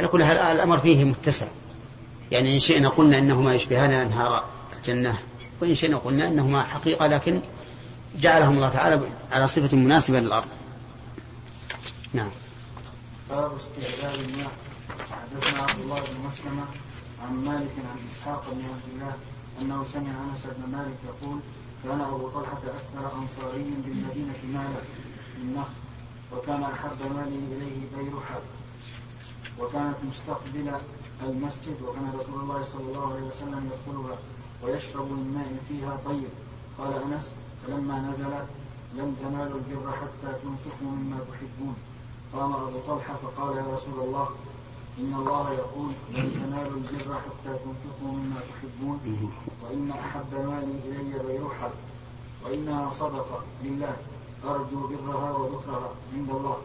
على 0.00 0.08
كل 0.08 0.24
حال 0.24 0.36
الأمر 0.36 0.78
فيه 0.78 1.04
متسع. 1.04 1.46
يعني 2.30 2.54
إن 2.54 2.60
شئنا 2.60 2.88
قلنا 2.88 3.18
إنهما 3.18 3.54
يشبهان 3.54 3.90
أنهار 3.90 4.44
الجنة 4.76 5.18
وإن 5.60 5.74
شئنا 5.74 5.96
قلنا 5.96 6.28
إنهما 6.28 6.62
حقيقة 6.62 7.06
لكن 7.06 7.40
جعلهم 8.16 8.56
الله 8.56 8.68
تعالى 8.68 9.00
على 9.32 9.46
صفة 9.46 9.76
مناسبة 9.76 10.20
للأرض. 10.20 10.48
نعم. 12.14 12.30
باب 13.30 13.52
استعجال 13.56 14.20
الماء. 14.20 14.50
حدثنا 15.10 15.62
عبد 15.62 15.80
الله 15.80 16.00
بن 16.00 16.26
مسلمة 16.26 16.64
عن 17.22 17.34
مالك 17.44 17.70
عن 17.78 17.98
إسحاق 18.12 18.44
بن 18.52 18.62
عبد 18.64 18.94
الله 18.94 19.14
أنه 19.60 19.84
سمع 19.84 20.12
أنس 20.32 20.42
بن 20.44 20.72
مالك 20.72 20.96
يقول 21.04 21.38
كان 21.84 22.00
أبو 22.00 22.28
طلحة 22.28 22.58
أكثر 22.58 23.18
أنصاري 23.18 23.64
بالمدينة 23.84 24.34
مالا 24.52 24.82
من 25.38 25.54
نخل 25.56 25.70
وكان 26.32 26.62
أحب 26.62 27.14
مالي 27.16 27.36
إليه 27.36 27.80
بيرحة 27.96 28.40
وكانت 29.60 29.96
مستقبل 30.10 30.72
المسجد 31.22 31.82
وكان 31.82 32.12
رسول 32.20 32.40
الله 32.40 32.64
صلى 32.64 32.82
الله 32.88 33.12
عليه 33.12 33.26
وسلم 33.26 33.70
يدخلها 33.70 34.18
ويشرب 34.62 35.10
من 35.10 35.34
ماء 35.34 35.56
فيها 35.68 35.98
طيب. 36.04 36.28
قال 36.78 37.02
أنس 37.02 37.32
فلما 37.66 37.98
نزلت 37.98 38.46
لن 38.94 39.16
تنالوا 39.22 39.58
البر 39.58 39.92
حتى 39.92 40.32
تنفقوا 40.42 40.90
مما 40.90 41.18
تحبون. 41.30 41.74
قام 42.34 42.52
أبو 42.52 42.78
طلحة 42.88 43.14
فقال 43.14 43.56
يا 43.56 43.64
رسول 43.74 44.06
الله 44.06 44.28
إن 44.98 45.14
الله 45.14 45.52
يقول 45.52 45.90
لن 46.14 46.30
تنالوا 46.32 46.76
البر 46.78 47.14
حتى 47.14 47.52
تنفقوا 47.64 48.12
مما 48.12 48.40
تحبون 48.50 48.98
وإن 49.62 49.90
أحب 49.90 50.34
مالي 50.34 50.74
إلي 50.88 51.18
بيرحل 51.26 51.70
وإنها 52.44 52.90
صدقة 52.90 53.42
لله 53.64 53.96
أرجو 54.44 54.86
برها 54.88 55.30
وذكرها 55.32 55.90
عند 56.16 56.30
الله. 56.30 56.56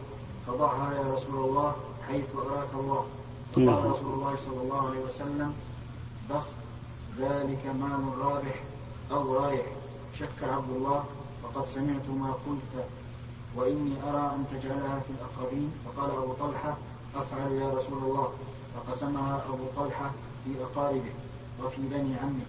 فضعها 0.46 0.94
يا 0.94 1.14
رسول 1.14 1.44
الله 1.48 1.74
حيث 2.08 2.24
أراك 2.36 2.68
الله. 2.74 3.06
فقال 3.52 3.90
رسول 3.90 4.14
الله 4.14 4.36
صلى 4.36 4.60
الله 4.62 4.88
عليه 4.88 5.00
وسلم 5.00 5.54
بخ 6.30 6.44
ذلك 7.18 7.66
مال 7.80 8.18
رابح 8.18 8.62
أو 9.10 9.34
رايح 9.34 9.66
شك 10.18 10.38
عبد 10.42 10.70
الله 10.76 11.04
فقد 11.42 11.66
سمعت 11.66 12.08
ما 12.08 12.32
قلت 12.32 12.86
وإني 13.56 13.94
أرى 14.08 14.26
أن 14.34 14.44
تجعلها 14.50 15.00
في 15.00 15.10
الأقربين. 15.10 15.72
فقال 15.84 16.10
أبو 16.10 16.32
طلحة 16.32 16.76
أفعل 17.16 17.52
يا 17.52 17.68
رسول 17.68 17.98
الله. 17.98 18.28
فقسمها 18.74 19.44
أبو 19.48 19.64
طلحة 19.76 20.10
في 20.44 20.50
أقاربه 20.62 21.12
وفي 21.64 21.82
بني 21.82 22.16
عمه. 22.22 22.46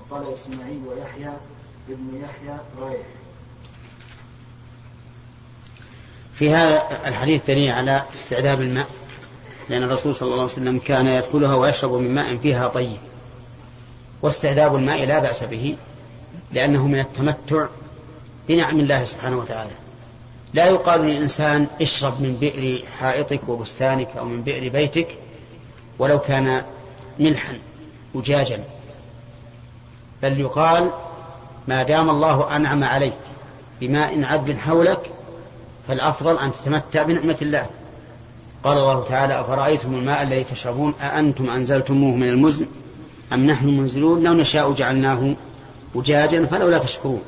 وقال 0.00 0.32
إسماعيل 0.32 0.82
ويحيى 0.88 1.32
ابن 1.88 2.20
يحيى 2.22 2.58
رايح 2.80 3.06
في 6.38 6.50
هذا 6.50 6.82
الحديث 7.06 7.46
دليل 7.46 7.70
على 7.70 8.02
استعذاب 8.14 8.60
الماء 8.60 8.86
لأن 9.68 9.82
الرسول 9.82 10.14
صلى 10.14 10.26
الله 10.26 10.42
عليه 10.42 10.52
وسلم 10.52 10.78
كان 10.78 11.06
يدخلها 11.06 11.54
ويشرب 11.54 11.92
من 11.92 12.14
ماء 12.14 12.36
فيها 12.36 12.68
طيب. 12.68 12.96
واستعذاب 14.22 14.76
الماء 14.76 15.04
لا 15.04 15.18
بأس 15.18 15.44
به 15.44 15.76
لأنه 16.52 16.86
من 16.86 17.00
التمتع 17.00 17.66
بنعم 18.48 18.80
الله 18.80 19.04
سبحانه 19.04 19.38
وتعالى. 19.38 19.70
لا 20.54 20.66
يقال 20.66 21.00
للإنسان 21.00 21.66
اشرب 21.82 22.22
من 22.22 22.36
بئر 22.36 22.82
حائطك 22.98 23.48
وبستانك 23.48 24.08
أو 24.18 24.24
من 24.24 24.42
بئر 24.42 24.68
بيتك 24.68 25.08
ولو 25.98 26.18
كان 26.18 26.62
ملحا 27.18 27.58
أجاجا 28.14 28.64
بل 30.22 30.40
يقال 30.40 30.90
ما 31.68 31.82
دام 31.82 32.10
الله 32.10 32.56
أنعم 32.56 32.84
عليك 32.84 33.12
بماء 33.80 34.24
عذب 34.24 34.58
حولك 34.58 35.10
فالأفضل 35.88 36.38
أن 36.38 36.52
تتمتع 36.52 37.02
بنعمة 37.02 37.36
الله. 37.42 37.66
قال 38.64 38.78
الله 38.78 39.04
تعالى 39.04 39.40
أفرأيتم 39.40 39.94
الماء 39.94 40.22
الذي 40.22 40.44
تشربون؟ 40.44 40.94
أأنتم 41.02 41.50
أنزلتموه 41.50 42.14
من 42.14 42.28
المزن 42.28 42.66
أم 43.32 43.46
نحن 43.46 43.66
منزلون 43.66 44.22
لو 44.22 44.32
نشاء 44.32 44.72
جعلناه 44.72 45.34
أجاجا 45.94 46.46
فلولا 46.46 46.78
تشكرون. 46.78 47.22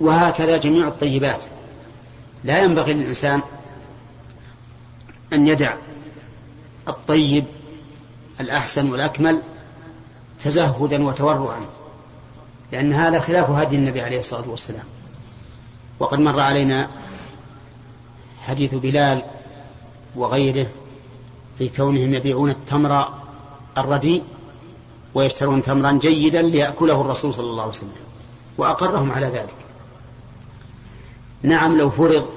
وهكذا 0.00 0.56
جميع 0.56 0.88
الطيبات. 0.88 1.44
لا 2.44 2.62
ينبغي 2.62 2.94
للإنسان 2.94 3.42
أن 5.32 5.48
يدع 5.48 5.74
الطيب 6.88 7.44
الأحسن 8.40 8.90
والأكمل 8.90 9.40
تزهدا 10.44 11.06
وتورعا 11.06 11.66
لأن 12.72 12.92
هذا 12.92 13.20
خلاف 13.20 13.50
هدي 13.50 13.76
النبي 13.76 14.00
عليه 14.00 14.18
الصلاة 14.18 14.50
والسلام. 14.50 14.84
وقد 15.98 16.18
مر 16.18 16.40
علينا 16.40 16.90
حديث 18.42 18.74
بلال 18.74 19.22
وغيره 20.16 20.66
في 21.58 21.68
كونهم 21.68 22.14
يبيعون 22.14 22.50
التمر 22.50 23.08
الرديء 23.78 24.22
ويشترون 25.14 25.62
تمرا 25.62 25.92
جيدا 25.92 26.42
ليأكله 26.42 27.00
الرسول 27.00 27.34
صلى 27.34 27.46
الله 27.46 27.62
عليه 27.62 27.72
وسلم 27.72 27.92
وأقرهم 28.58 29.12
على 29.12 29.26
ذلك. 29.26 29.54
نعم 31.42 31.78
لو 31.78 31.90
فرض 31.90 32.28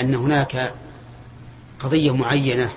أن 0.00 0.14
هناك 0.14 0.74
قضية 1.80 2.14
معينة 2.14 2.70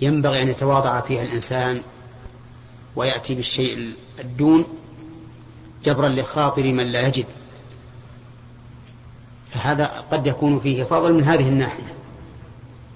ينبغي 0.00 0.42
أن 0.42 0.48
يتواضع 0.48 1.00
فيها 1.00 1.22
الإنسان 1.22 1.82
ويأتي 2.96 3.34
بالشيء 3.34 3.94
الدون 4.20 4.64
جبرا 5.84 6.08
لخاطر 6.08 6.62
من 6.62 6.86
لا 6.86 7.08
يجد. 7.08 7.26
فهذا 9.56 10.04
قد 10.12 10.26
يكون 10.26 10.60
فيه 10.60 10.84
فضل 10.84 11.14
من 11.14 11.24
هذه 11.24 11.48
الناحية. 11.48 11.94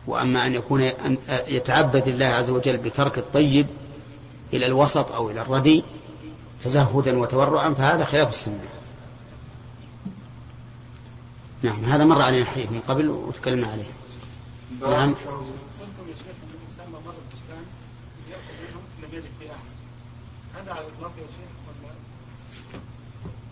وأما 0.07 0.47
أن 0.47 0.55
يكون 0.55 0.83
أن 0.83 1.19
يتعبد 1.49 2.09
الله 2.09 2.27
عز 2.27 2.51
وجل 2.51 2.77
بترك 2.77 3.19
الطيب 3.19 3.67
إلى 4.53 4.67
الوسط 4.67 5.13
أو 5.13 5.31
إلى 5.31 5.43
الردي 5.43 5.85
تزهدا 6.65 7.19
وتورعا 7.19 7.71
فهذا 7.71 8.05
خلاف 8.05 8.29
السنة. 8.29 8.69
نعم 11.63 11.85
هذا 11.85 12.05
مر 12.05 12.23
علينا 12.23 12.45
حديث 12.45 12.73
من 12.73 12.81
قبل 12.89 13.09
وتكلمنا 13.09 13.67
عليه. 13.67 13.91
نعم. 14.81 15.15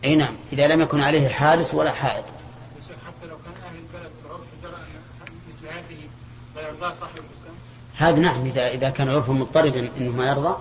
أي 0.04 0.16
نعم 0.16 0.34
إذا 0.52 0.66
لم 0.66 0.80
يكن 0.80 1.00
عليه 1.00 1.28
حارس 1.28 1.74
ولا 1.74 1.92
حائط 1.92 2.24
يا 2.24 2.82
شيخ 2.86 2.96
حتى 3.06 3.26
لو 3.26 3.36
كان 3.36 3.54
أهل 3.66 3.76
البلد 3.76 4.12
العرف 4.26 4.46
جرى 4.62 4.72
ان 5.26 5.34
مثل 5.48 5.66
هذه 5.66 5.98
صاحب 6.80 7.22
هذا 7.96 8.18
نعم 8.18 8.46
إذا 8.46 8.68
إذا 8.68 8.90
كان 8.90 9.08
عرفه 9.08 9.32
مضطردا 9.32 9.90
أنه 9.96 10.10
ما 10.10 10.28
يرضى 10.28 10.56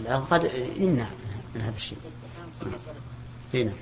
لا 0.00 0.18
قد 0.18 0.44
يمنع 0.76 1.06
من 1.54 1.60
هذا 1.60 1.76
الشيء. 1.76 1.98
مساله 2.60 2.96
أي 3.54 3.64
نعم. 3.64 3.74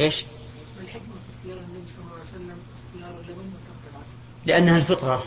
ما 0.00 0.26
الحكمة 0.82 1.00
في 1.02 1.38
اختيار 1.38 1.58
النبي 1.58 1.86
صلى 1.96 2.04
الله 2.04 2.12
عليه 2.12 2.24
وسلم 2.24 2.56
العسل؟ 3.94 4.12
لأنها 4.46 4.76
الفطرة. 4.76 5.24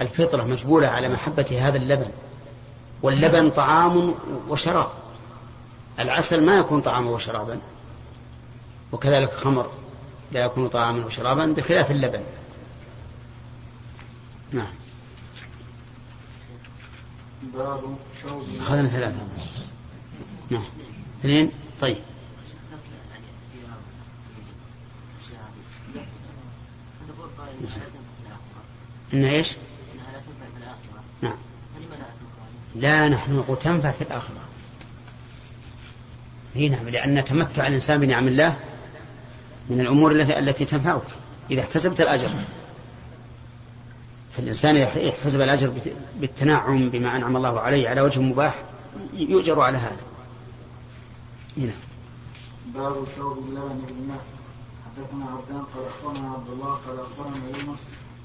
الفطرة 0.00 0.44
مجبولة 0.44 0.88
على 0.88 1.08
محبة 1.08 1.58
هذا 1.60 1.76
اللبن. 1.76 2.10
واللبن 3.02 3.50
طعام 3.50 4.14
وشراب. 4.48 4.90
العسل 5.98 6.44
ما 6.44 6.58
يكون 6.58 6.80
طعاما 6.80 7.10
وشرابا. 7.10 7.60
وكذلك 8.92 9.32
الخمر 9.32 9.72
لا 10.32 10.40
يكون 10.40 10.68
طعاما 10.68 11.06
وشرابا 11.06 11.46
بخلاف 11.46 11.90
اللبن. 11.90 12.22
نعم. 14.52 14.72
باب 17.54 17.96
أخذنا 18.60 18.88
ثلاثة. 18.88 19.26
نعم. 20.50 20.64
اثنين. 21.20 21.50
طيب. 21.80 21.96
إن 29.14 29.24
إيش؟ 29.24 29.52
نعم. 31.22 31.36
لا 32.74 33.08
نحن 33.08 33.36
نقول 33.36 33.58
تنفع 33.58 33.90
في 33.90 34.02
الآخرة 34.02 34.40
هي 36.54 36.68
نعم 36.68 36.88
لأن 36.88 37.24
تمتع 37.24 37.66
الإنسان 37.66 38.00
بنعم 38.00 38.28
الله 38.28 38.56
من 39.70 39.80
الأمور 39.80 40.12
التي 40.12 40.64
تنفعك. 40.64 41.02
إذا 41.50 41.60
احتسبت 41.60 42.00
الأجر. 42.00 42.30
فالإنسان 44.36 44.76
يحتسب 44.76 45.40
الأجر 45.40 45.72
بالتنعم 46.20 46.90
بما 46.90 47.16
أنعم 47.16 47.36
الله 47.36 47.60
عليه 47.60 47.88
على 47.88 48.00
وجه 48.00 48.20
مباح 48.20 48.54
يؤجر 49.14 49.60
على 49.60 49.78
هذا. 49.78 50.02
هنا. 51.56 51.72
باب 52.74 53.04
شرب 53.16 53.38
اللبن 53.38 53.80
بالماء 53.88 54.24
حدثنا 54.86 55.24
عبدان 55.24 55.62
قال 55.74 55.84
أخبرنا 55.86 56.32
عبد 56.32 56.48
الله 56.48 56.74
قال 56.86 57.00
أخبرنا 57.00 57.36
يونس 57.36 57.78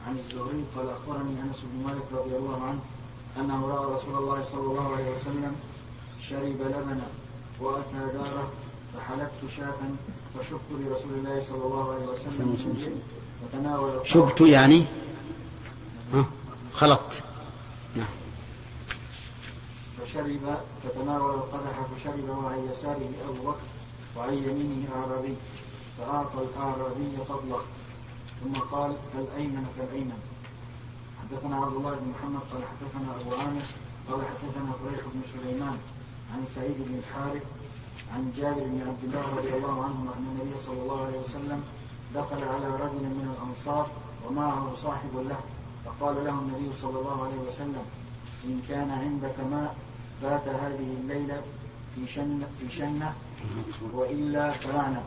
عن 0.07 0.17
الزهري 0.17 0.63
قال 0.75 0.89
أخبرني 0.89 1.41
أنس 1.41 1.59
بن 1.63 1.87
مالك 1.87 2.03
رضي 2.11 2.35
الله 2.35 2.63
عنه 2.63 2.79
انه 3.37 3.67
راى 3.67 3.93
رسول 3.93 4.17
الله 4.17 4.43
صلى 4.43 4.61
الله 4.61 4.95
عليه 4.95 5.11
وسلم 5.11 5.55
شرب 6.29 6.61
لبنا 6.61 7.07
واتى 7.59 8.13
داره 8.13 8.51
فحلبت 8.93 9.51
شاة 9.57 9.79
فشبت 10.39 10.69
لرسول 10.71 11.13
الله 11.13 11.41
صلى 11.41 11.63
الله 11.65 11.93
عليه 11.93 12.05
وسلم 12.05 12.57
القدح 13.53 14.03
شبت 14.03 14.41
يعني؟ 14.41 14.85
ها؟ 16.13 16.25
خلطت 16.73 17.23
نعم. 17.95 18.07
فشرب 20.01 20.57
فتناول 20.83 21.33
القدح 21.33 21.75
فشرب 21.95 22.29
وعن 22.29 22.69
يساره 22.71 23.09
أبو 23.29 23.49
بكر 23.49 23.67
وعن 24.17 24.33
يمينه 24.33 24.87
أعرابي. 24.95 25.35
فأعطى 25.97 26.37
الأعرابي 26.41 27.17
فضله. 27.29 27.61
ثم 28.43 28.53
قال 28.53 28.95
كالايمن 29.13 29.65
كالأيمن. 29.77 30.19
حدثنا 31.21 31.55
عبد 31.55 31.75
الله 31.75 31.91
بن 31.91 32.07
محمد 32.09 32.41
قال 32.51 32.61
حدثنا 32.71 33.15
أبو 33.21 33.35
عامر 33.35 33.61
قال 34.09 34.21
حدثنا 34.25 34.71
قريش 34.83 34.99
بن 35.13 35.21
سليمان 35.33 35.77
عن 36.33 36.45
سعيد 36.45 36.75
بن 36.77 36.97
الحارث 36.97 37.43
عن 38.13 38.33
جابر 38.37 38.63
بن 38.63 38.81
عبد 38.87 39.03
الله 39.03 39.25
رضي 39.37 39.53
الله 39.57 39.83
عنهما 39.83 40.11
أن 40.17 40.25
النبي 40.31 40.59
صلى 40.59 40.81
الله 40.81 41.05
عليه 41.05 41.19
وسلم 41.19 41.63
دخل 42.15 42.43
على 42.43 42.67
رجل 42.67 43.03
من 43.03 43.35
الأنصار 43.35 43.87
ومعه 44.27 44.75
صاحب 44.75 45.13
له 45.29 45.39
فقال 45.85 46.15
له 46.25 46.31
النبي 46.31 46.73
صلى 46.81 46.99
الله 46.99 47.23
عليه 47.23 47.37
وسلم 47.47 47.85
إن 48.45 48.61
كان 48.69 48.89
عندك 48.91 49.35
ماء 49.51 49.75
بات 50.23 50.47
هذه 50.47 50.97
الليلة 51.01 51.41
في 51.95 52.07
شنة, 52.07 52.47
في 52.59 52.75
شنة 52.75 53.13
وإلا 53.93 54.49
فلعنة. 54.49 55.03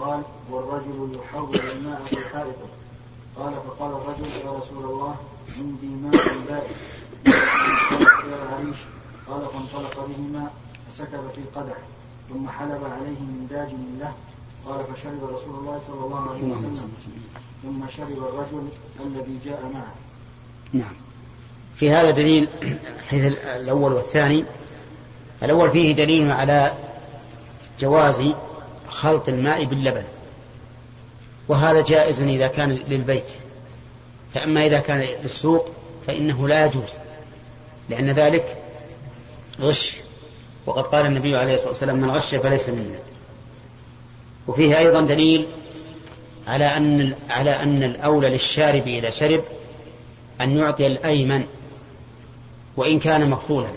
قال 0.00 0.22
والرجل 0.50 1.12
يحول 1.16 1.56
الماء 1.56 2.02
في 2.04 2.16
حائطه. 2.28 2.68
قال 3.36 3.52
فقال 3.52 3.92
الرجل 3.92 4.26
يا 4.44 4.52
رسول 4.52 4.84
الله 4.84 5.16
عندي 5.58 5.86
ماء 5.86 6.12
بارد 6.48 6.76
قال 9.28 9.42
فانطلق 9.42 10.06
بهما 10.06 10.50
فسكب 10.88 11.30
في 11.34 11.38
القدح 11.38 11.76
ثم 12.28 12.48
حلب 12.48 12.84
عليه 12.84 13.20
من 13.20 13.46
داج 13.50 13.68
له. 14.00 14.12
قال 14.66 14.84
فشرب 14.84 15.24
رسول 15.24 15.54
الله 15.58 15.80
صلى 15.86 16.04
الله 16.04 16.30
عليه 16.30 16.42
وسلم. 16.42 16.92
ثم 17.62 17.88
شرب 17.96 18.18
الرجل 18.18 18.68
الذي 19.06 19.38
جاء 19.44 19.70
معه. 19.74 19.94
نعم. 20.72 20.94
في 21.74 21.90
هذا 21.90 22.10
دليل 22.10 22.48
حيث 23.08 23.24
الأول 23.24 23.92
والثاني. 23.92 24.44
الأول 25.42 25.70
فيه 25.70 25.94
دليل 25.94 26.30
على 26.30 26.72
جواز 27.80 28.22
خلط 28.88 29.28
الماء 29.28 29.64
باللبن. 29.64 30.04
وهذا 31.48 31.82
جائز 31.82 32.20
إذا 32.20 32.46
كان 32.46 32.70
للبيت. 32.70 33.30
فأما 34.34 34.66
إذا 34.66 34.80
كان 34.80 35.00
للسوق 35.22 35.70
فإنه 36.06 36.48
لا 36.48 36.66
يجوز. 36.66 36.90
لأن 37.88 38.10
ذلك 38.10 38.56
غش. 39.60 39.96
وقد 40.68 40.82
قال 40.82 41.06
النبي 41.06 41.36
عليه 41.36 41.54
الصلاة 41.54 41.70
والسلام 41.70 41.96
من 41.96 42.10
غش 42.10 42.34
فليس 42.34 42.68
منا. 42.68 42.98
وفيه 44.46 44.78
أيضا 44.78 45.00
دليل 45.00 45.46
على 46.46 46.64
أن 46.64 47.14
على 47.30 47.50
أن 47.50 47.82
الأولى 47.82 48.28
للشارب 48.28 48.86
إذا 48.86 49.10
شرب 49.10 49.44
أن 50.40 50.58
يعطي 50.58 50.86
الأيمن 50.86 51.44
وإن 52.76 52.98
كان 52.98 53.30
مفضولا 53.30 53.68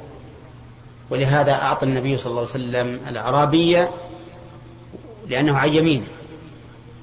ولهذا 1.09 1.51
أعطى 1.51 1.85
النبي 1.85 2.17
صلى 2.17 2.31
الله 2.31 2.41
عليه 2.41 2.49
وسلم 2.49 2.99
الأعرابية 3.07 3.91
لأنه 5.27 5.57
عن 5.57 5.69
يمينه 5.69 6.07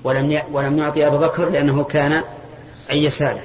ولم 0.05 0.43
ولم 0.53 0.79
يعطي 0.79 1.07
أبا 1.07 1.17
بكر 1.17 1.49
لأنه 1.49 1.85
كان 1.85 2.13
عن 2.91 2.97
يساره. 2.97 3.43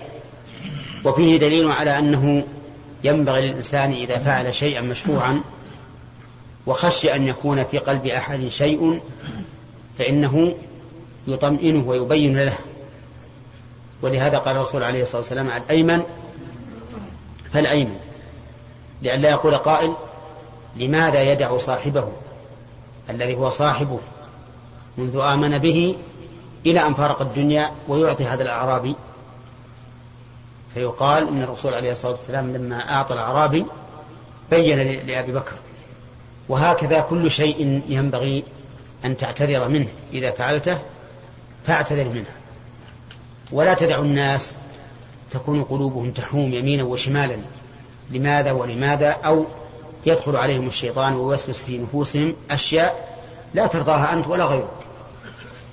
وفيه 1.06 1.38
دليل 1.38 1.72
على 1.72 2.00
أنه 2.00 2.44
ينبغي 3.04 3.42
للإنسان 3.42 3.92
إذا 3.92 4.18
فعل 4.18 4.56
شيئا 4.56 4.82
مشروعا 4.82 5.44
وخشي 6.68 7.16
أن 7.16 7.28
يكون 7.28 7.64
في 7.64 7.78
قلب 7.78 8.06
أحد 8.06 8.48
شيء 8.48 9.02
فإنه 9.98 10.56
يطمئنه 11.28 11.90
ويبين 11.90 12.40
له. 12.40 12.58
ولهذا 14.02 14.38
قال 14.38 14.56
الرسول 14.56 14.84
عليه 14.84 15.02
الصلاة 15.02 15.22
والسلام 15.22 15.50
على 15.50 15.64
الأيمن 15.64 16.04
فالأيمن 17.54 18.00
لئلا 19.02 19.30
يقول 19.30 19.56
قائل 19.56 19.96
لماذا 20.76 21.22
يدع 21.22 21.58
صاحبه 21.58 22.08
الذي 23.10 23.36
هو 23.36 23.50
صاحبه 23.50 24.00
منذ 24.98 25.18
آمن 25.18 25.58
به 25.58 25.96
إلى 26.66 26.88
أن 26.88 26.94
فارق 26.94 27.22
الدنيا 27.22 27.72
ويعطي 27.88 28.26
هذا 28.26 28.44
الأعرابي؟ 28.44 28.96
فيقال 30.74 31.28
إن 31.28 31.44
الرسول 31.44 31.74
عليه 31.74 31.92
الصلاة 31.92 32.12
والسلام 32.12 32.54
لما 32.54 32.94
أعطى 32.94 33.14
الأعرابي 33.14 33.66
بين 34.52 35.08
لأبي 35.08 35.32
بكر. 35.32 35.54
وهكذا 36.50 37.00
كل 37.00 37.32
شيء 37.32 37.82
ينبغي 37.90 38.44
أن 39.06 39.18
تعتذر 39.18 39.68
منه. 39.68 39.88
إذا 40.14 40.32
فعلته 40.32 40.80
فاعتذر 41.66 42.10
منه. 42.10 42.30
ولا 43.52 43.74
تدع 43.74 44.00
الناس 44.00 44.56
تكون 45.32 45.64
قلوبهم 45.64 46.12
تحوم 46.12 46.54
يمينا 46.54 46.84
وشمالا. 46.84 47.38
لماذا 48.12 48.52
ولماذا؟ 48.52 49.10
أو 49.10 49.46
يدخل 50.06 50.36
عليهم 50.36 50.68
الشيطان 50.68 51.16
ويوسوس 51.16 51.62
في 51.62 51.78
نفوسهم 51.78 52.36
أشياء 52.52 53.20
لا 53.54 53.68
ترضاها 53.68 54.14
أنت 54.14 54.28
ولا 54.28 54.46
غيرك. 54.46 54.68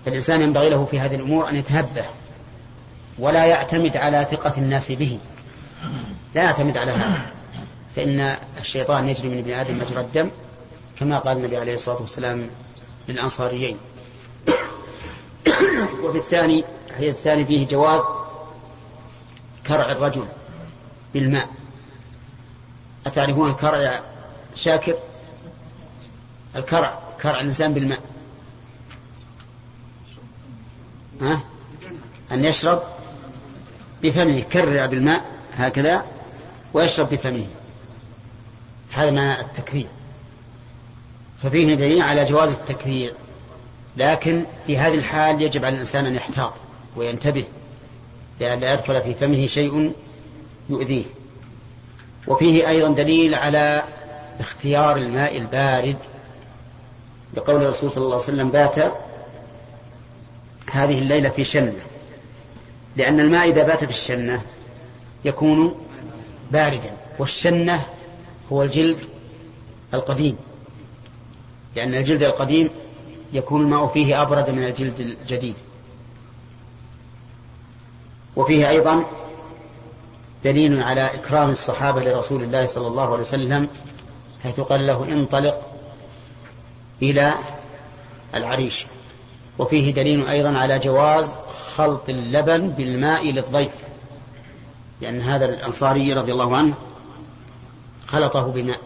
فالإنسان 0.05 0.43
ينبغي 0.43 0.69
له 0.71 0.85
في 0.85 1.01
هذه 1.01 1.15
الأمور 1.15 1.49
أن 1.49 1.57
يتهبه 1.57 2.05
ولا 3.19 3.47
يعتمد 3.47 3.97
على 3.97 4.27
ثقة 4.31 4.53
الناس 4.59 4.93
به. 4.93 5.19
لا 6.35 6.43
يعتمد 6.43 6.77
على 6.77 6.91
هذا. 6.91 7.27
فإن 7.97 8.37
الشيطان 8.61 9.09
يجري 9.09 9.29
من 9.29 9.39
ابن 9.39 9.53
آدم 9.53 9.79
مجرى 9.79 10.01
الدم 10.01 10.31
كما 11.01 11.19
قال 11.19 11.37
النبي 11.37 11.57
عليه 11.57 11.75
الصلاة 11.75 12.01
والسلام 12.01 12.51
للأنصاريين. 13.09 13.79
وفي 16.03 16.19
الثاني 16.19 16.65
الحديث 16.91 17.15
الثاني 17.15 17.45
فيه 17.45 17.67
جواز 17.67 18.03
كرع 19.67 19.93
الرجل 19.93 20.27
بالماء. 21.15 21.49
أتعرفون 23.07 23.51
الكرع 23.51 23.79
يا 23.79 24.03
شاكر 24.55 24.95
الكرع 26.57 26.99
كرع 27.23 27.41
الإنسان 27.41 27.75
بالماء. 27.75 28.01
ها؟ 31.21 31.41
أن 32.33 32.45
يشرب 32.45 32.83
بفمه 34.03 34.37
يكرع 34.37 34.87
بالماء 34.87 35.25
هكذا 35.57 36.05
ويشرب 36.75 37.11
بفمه. 37.11 37.47
هذا 38.91 39.11
معنى 39.11 39.41
التكرير 39.41 39.89
ففيه 41.43 41.75
دليل 41.75 42.03
على 42.03 42.25
جواز 42.25 42.53
التكرير 42.53 43.15
لكن 43.97 44.47
في 44.67 44.79
هذه 44.79 44.95
الحال 44.95 45.43
يجب 45.43 45.65
على 45.65 45.75
الإنسان 45.75 46.07
أن 46.07 46.15
يحتاط 46.15 46.53
وينتبه 46.97 47.45
لئلا 48.41 48.73
يدخل 48.73 49.03
في 49.03 49.15
فمه 49.15 49.47
شيء 49.47 49.93
يؤذيه. 50.71 51.05
وفيه 52.27 52.69
أيضا 52.69 52.89
دليل 52.89 53.35
على 53.35 53.85
اختيار 54.41 54.97
الماء 54.97 55.37
البارد. 55.37 55.97
لقول 57.35 57.63
الرسول 57.63 57.91
صلى 57.91 58.05
الله 58.05 58.15
عليه 58.15 58.25
وسلم 58.25 58.51
بات 58.51 58.77
هذه 60.73 60.99
الليلة 60.99 61.29
في 61.29 61.45
شنة. 61.45 61.83
لأن 62.97 63.21
الماء 63.21 63.49
إذا 63.49 63.63
بات 63.63 63.85
في 63.85 63.91
الشنة 63.91 64.43
يكون 65.25 65.75
باردا 66.51 66.91
والشنة 67.19 67.83
هو 68.53 68.63
الجلد 68.63 68.99
القديم. 69.95 70.37
لأن 71.77 71.95
الجلد 71.95 72.23
القديم 72.23 72.71
يكون 73.33 73.61
الماء 73.61 73.87
فيه 73.87 74.23
أبرد 74.23 74.51
من 74.51 74.65
الجلد 74.65 75.01
الجديد. 75.01 75.55
وفيه 78.37 78.69
أيضا 78.69 79.05
دليل 80.45 80.83
على 80.83 81.05
إكرام 81.05 81.51
الصحابة 81.51 82.01
لرسول 82.01 82.43
الله 82.43 82.67
صلى 82.67 82.87
الله 82.87 83.13
عليه 83.13 83.23
وسلم 83.23 83.69
حيث 84.43 84.61
قال 84.61 84.87
له 84.87 85.13
انطلق 85.13 85.61
إلى 87.03 87.35
العريش. 88.35 88.87
وفيه 89.59 89.95
دليل 89.95 90.29
أيضا 90.29 90.59
على 90.59 90.79
جواز 90.79 91.37
خلط 91.77 92.09
اللبن 92.09 92.69
بالماء 92.69 93.31
للضيف 93.31 93.73
لأن 95.01 95.21
هذا 95.21 95.45
الأنصاري 95.45 96.13
رضي 96.13 96.33
الله 96.33 96.57
عنه 96.57 96.75
خلطه 98.07 98.43
بماء. 98.43 98.81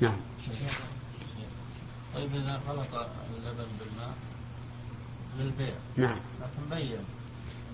نعم. 0.00 0.27
طيب 2.18 2.34
إذا 2.34 2.60
خلط 2.68 3.06
اللبن 3.36 3.66
بالماء 3.78 4.14
للبيع. 5.38 5.74
نعم. 5.96 6.16
لكن 6.40 6.76
بين. 6.76 6.98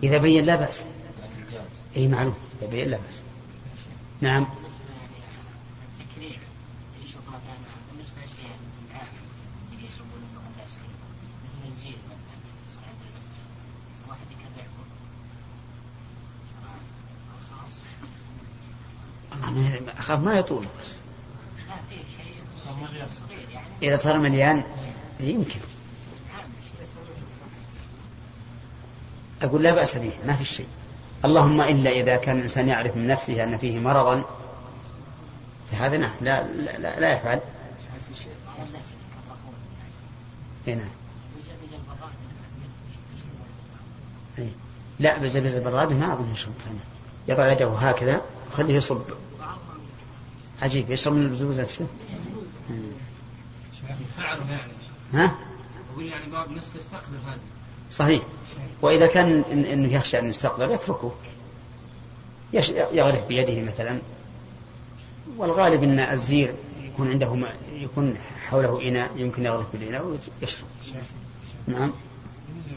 إذا 0.03 0.19
بين 0.19 0.45
لا 0.45 0.57
بأس. 0.57 0.81
يعني 1.53 1.67
أي 1.97 2.09
معلوم. 2.09 2.35
إذا 2.63 2.71
بين 2.71 2.89
لا 2.89 2.97
بأس. 2.97 3.23
نعم. 4.21 4.47
التكرير 6.01 6.39
يشربها 7.03 7.41
بالنسبة 7.93 8.17
للشيء 8.23 8.57
إذا 23.83 23.97
صار 23.97 24.19
مليان 24.19 24.63
يمكن. 25.21 25.61
عام 26.35 26.51
شيء 26.63 26.87
أقول 29.43 29.63
لا 29.63 29.75
بأس 29.75 29.97
به 29.99 30.13
ما 30.27 30.37
في 30.37 30.45
شيء. 30.45 30.67
اللهم 31.25 31.61
إلا 31.61 31.91
إذا 31.91 32.17
كان 32.17 32.37
الإنسان 32.37 32.69
يعرف 32.69 32.97
من 32.97 33.07
نفسه 33.07 33.45
أن 33.45 33.59
فيه 33.59 33.79
مرضا 33.79 34.25
فهذا 35.73 35.97
نعم 35.97 36.15
لا 36.21 36.43
لا, 36.43 36.79
لا, 36.79 37.01
لا 37.01 37.13
يفعل. 37.13 37.41
يتكرهون 38.55 38.69
إيه 40.69 40.75
نعم. 40.75 40.89
إيه. 44.39 44.51
لا 44.99 45.19
بزبز 45.19 45.55
البراد 45.55 45.93
ما 45.93 46.13
أظن 46.13 46.33
يشرب 46.33 46.53
هنا 46.67 46.81
يضع 47.29 47.53
يده 47.53 47.69
هكذا 47.69 48.21
وخليه 48.53 48.75
يصب. 48.75 49.03
عجيب 50.63 50.91
يشرب 50.91 51.13
من 51.13 51.23
البزوز 51.23 51.61
نفسه. 51.61 51.87
فعله 54.17 54.51
يعني. 54.51 54.73
ها؟ 55.13 55.35
أقول 55.93 56.05
يعني 56.07 56.31
بعض 56.33 56.49
الناس 56.49 56.73
تستقبل 56.73 57.17
هذه. 57.27 57.41
صحيح. 57.93 58.23
وإذا 58.83 59.07
كان 59.07 59.41
إنه 59.53 59.93
يخشى 59.93 60.19
أن 60.19 60.31
يستقبل 60.31 60.71
يتركه. 60.71 61.13
يش- 62.53 62.69
يغرف 62.93 63.27
بيده 63.27 63.73
مثلا. 63.73 64.01
والغالب 65.37 65.83
أن 65.83 65.99
الزير 65.99 66.55
يكون 66.83 67.11
عنده 67.11 67.35
ما- 67.35 67.55
يكون 67.73 68.17
حوله 68.49 68.89
إناء 68.89 69.11
يمكن 69.17 69.45
يغرف 69.45 69.67
بالإناء 69.73 70.05
ويشرب. 70.07 70.67
نعم. 71.67 71.93
بالنسبة 72.49 72.73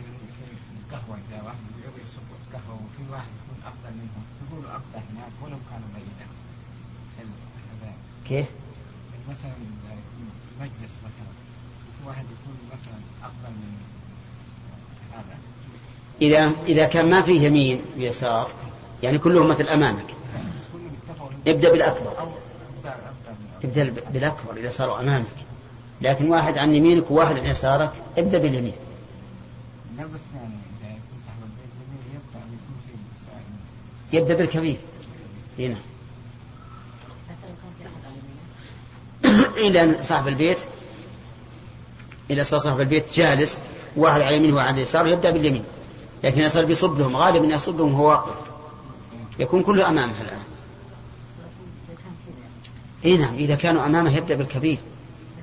للقهوة 0.91 1.17
إذا 1.29 1.41
واحد 1.45 1.57
يبغى 1.83 2.01
يصب 2.03 2.21
قهوة 2.53 2.75
وفي 2.85 3.11
واحد 3.11 3.25
يكون 3.27 3.57
أفضل 3.65 3.93
منهم 3.95 4.23
يقولوا 4.47 4.69
أفضل 4.71 5.01
هناك 5.13 5.31
ولو 5.41 5.57
كانوا 5.69 5.87
بعيدا 5.93 6.27
هذا. 7.17 7.93
كيف؟ 8.29 8.45
مثلا 9.29 9.51
مجلس 10.61 10.93
مثلا 11.05 11.27
واحد 12.05 12.25
يكون 12.25 12.55
مثلا 12.73 12.99
أفضل 13.23 13.51
من 13.51 13.77
هذا. 15.13 15.37
إذا 16.21 16.55
إذا 16.67 16.85
كان 16.85 17.09
ما 17.09 17.21
فيه 17.21 17.41
يمين 17.41 17.81
ويسار 17.97 18.51
يعني 19.03 19.17
كلهم 19.17 19.47
مثل 19.47 19.67
أمامك. 19.67 20.05
ابدأ 21.47 21.71
بالأكبر. 21.71 22.29
ابدأ 23.63 23.83
بالأكبر 24.13 24.57
إذا 24.57 24.69
صاروا 24.69 24.99
أمامك. 24.99 25.35
لكن 26.01 26.29
واحد 26.29 26.57
عن 26.57 26.75
يمينك 26.75 27.11
وواحد 27.11 27.37
عن 27.37 27.45
يسارك 27.45 27.91
ابدأ 28.17 28.37
باليمين. 28.37 28.73
لا 29.97 30.03
بس 30.03 30.19
يعني 30.35 30.55
إذا 30.81 30.89
يكون 30.89 31.19
صاحب 31.25 31.41
البيت 31.43 31.71
في 32.85 32.93
مسائل 33.15 33.43
يبدأ 34.13 34.33
بالكبير. 34.33 34.77
هنا 35.59 35.75
حتى 37.29 37.47
لو 37.47 37.55
كان 37.61 37.71
في 37.77 37.83
أحد 37.85 38.01
على 38.05 38.15
يمينه 39.23 39.46
إلى 39.57 40.03
صاحب 40.03 40.27
البيت 40.27 40.57
صار 42.41 42.59
صاحب 42.59 42.79
البيت 42.79 43.13
جالس 43.13 43.61
واحد 43.95 44.21
على 44.21 44.35
يمينه 44.35 44.53
وواحد 44.53 44.67
على 44.67 44.81
يساره 44.81 45.09
يبدأ 45.09 45.31
باليمين. 45.31 45.63
لكن 46.23 46.49
صار 46.49 46.65
بيصب 46.65 46.99
لهم 46.99 47.17
غالبا 47.17 47.53
يصب 47.53 47.77
لهم 47.77 47.93
هو 47.93 48.07
واقف. 48.07 48.35
يكون 49.39 49.63
كله 49.63 49.89
أمامه 49.89 50.21
الآن. 50.21 50.43
إي 53.05 53.17
نعم 53.17 53.35
إذا 53.35 53.55
كانوا 53.55 53.85
أمامه 53.85 54.17
يبدأ 54.17 54.35
بالكبير. 54.35 54.77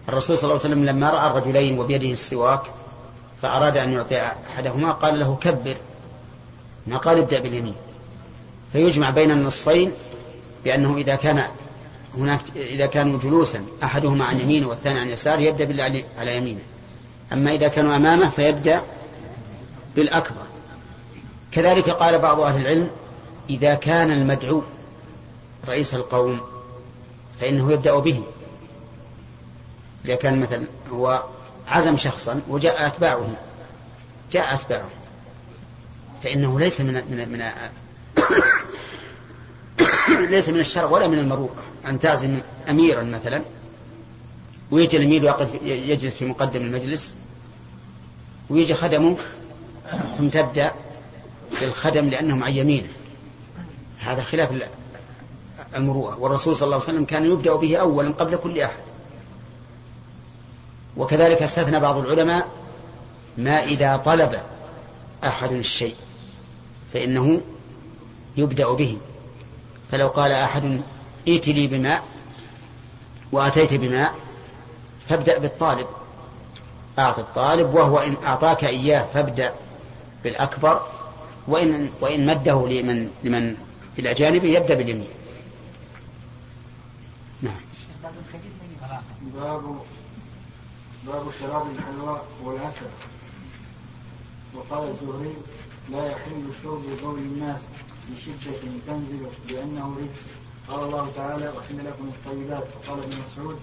الرسول 0.08 0.38
صلى 0.38 0.44
الله 0.44 0.60
عليه 0.64 0.74
وسلم 0.74 0.84
لما 0.84 1.10
رأى 1.10 1.30
الرجلين 1.30 1.78
وبيده 1.78 2.08
السواك 2.08 2.62
فأراد 3.42 3.76
أن 3.76 3.92
يعطي 3.92 4.22
أحدهما 4.22 4.92
قال 4.92 5.20
له 5.20 5.38
كبر. 5.40 5.76
ما 6.86 6.96
قال 6.96 7.18
ابدأ 7.18 7.40
باليمين. 7.40 7.74
فيجمع 8.72 9.10
بين 9.10 9.30
النصين 9.30 9.92
بأنه 10.64 10.96
إذا 10.96 11.14
كان 11.14 11.44
هناك 12.18 12.40
إذا 12.56 12.86
كانوا 12.86 13.18
جلوسا 13.18 13.64
أحدهما 13.82 14.24
عن 14.24 14.40
يمينه 14.40 14.68
والثاني 14.68 14.98
عن 15.00 15.08
يساره 15.08 15.40
يبدأ 15.40 15.64
باللي 15.64 16.04
على- 16.18 16.28
يمينه. 16.28 16.60
أما 17.32 17.52
إذا 17.54 17.68
كانوا 17.68 17.96
أمامه 17.96 18.28
فيبدأ 18.28 18.82
بالأكبر. 19.96 20.42
كذلك 21.52 21.90
قال 21.90 22.18
بعض 22.18 22.40
أهل 22.40 22.60
العلم 22.60 22.90
إذا 23.50 23.74
كان 23.74 24.10
المدعو 24.10 24.62
رئيس 25.68 25.94
القوم 25.94 26.40
فإنه 27.40 27.72
يبدأ 27.72 27.98
به. 27.98 28.22
إذا 30.04 30.14
كان 30.14 30.40
مثلا 30.40 30.66
هو 30.92 31.22
عزم 31.68 31.96
شخصا 31.96 32.40
وجاء 32.48 32.86
أتباعه 32.86 33.28
جاء 34.32 34.54
أتباعه 34.54 34.88
فإنه 36.22 36.60
ليس 36.60 36.80
من 36.80 36.94
من 36.94 37.28
من 37.28 37.42
ليس 40.08 40.48
من 40.48 40.60
الشرع 40.60 40.84
ولا 40.84 41.08
من 41.08 41.18
المروءة 41.18 41.62
أن 41.86 41.98
تعزم 41.98 42.38
أميرا 42.70 43.02
مثلا 43.02 43.42
ويجي 44.70 44.96
الأمير 44.96 45.22
ويقف 45.22 45.48
يجلس 45.64 46.14
في 46.14 46.24
مقدم 46.24 46.60
المجلس 46.60 47.14
ويجي 48.50 48.74
خدمه 48.74 49.16
ثم 50.18 50.28
تبدأ 50.28 50.72
بالخدم 51.60 52.04
لأنهم 52.04 52.44
عن 52.44 52.52
يمينه. 52.52 52.88
هذا 53.98 54.22
خلاف 54.22 54.50
ال- 54.52 54.66
المروءة 55.76 56.18
والرسول 56.18 56.56
صلى 56.56 56.64
الله 56.66 56.76
عليه 56.76 56.84
وسلم 56.84 57.04
كان 57.04 57.26
يبدأ 57.26 57.54
به 57.54 57.76
أولا 57.76 58.10
قبل 58.10 58.36
كل 58.36 58.60
أحد. 58.60 58.82
وكذلك 60.96 61.42
استثنى 61.42 61.80
بعض 61.80 61.98
العلماء 61.98 62.48
ما 63.38 63.64
إذا 63.64 63.96
طلب 63.96 64.40
أحد 65.24 65.52
الشيء 65.52 65.94
فإنه 66.92 67.40
يبدأ 68.36 68.72
به. 68.72 68.98
فلو 69.94 70.08
قال 70.08 70.32
أحد 70.32 70.80
ائت 71.28 71.48
لي 71.48 71.66
بماء 71.66 72.02
وأتيت 73.32 73.74
بماء 73.74 74.14
فابدأ 75.08 75.38
بالطالب. 75.38 75.86
أعط 76.98 77.18
الطالب 77.18 77.74
وهو 77.74 77.98
إن 77.98 78.16
أعطاك 78.24 78.64
إياه 78.64 79.06
فابدأ 79.14 79.54
بالأكبر 80.24 80.86
وإن 81.48 81.90
وإن 82.00 82.26
مده 82.26 82.68
لمن 82.68 83.10
لمن 83.24 83.56
إلى 83.98 84.14
جانبه 84.14 84.48
يبدأ 84.48 84.74
باليمين. 84.74 85.08
نعم. 87.42 87.60
باب 89.34 89.78
باب 91.06 91.22
شراب 91.40 91.66
الحلوى 91.78 92.20
والعسل. 92.44 92.86
وقال 94.54 94.88
الزهري 94.88 95.34
لا 95.90 96.06
يحل 96.06 96.52
شرب 96.62 96.82
بول 97.02 97.18
الناس. 97.18 97.60
بشدة 98.10 98.60
تنزل 98.86 99.26
لأنه 99.50 99.96
رجس. 100.00 100.24
قال 100.68 100.84
الله 100.84 101.12
تعالى 101.14 101.48
أحل 101.58 101.78
لكم 101.86 102.04
الطيبات. 102.04 102.66
وقال 102.76 102.98
ابن 103.02 103.16
مسعود 103.20 103.58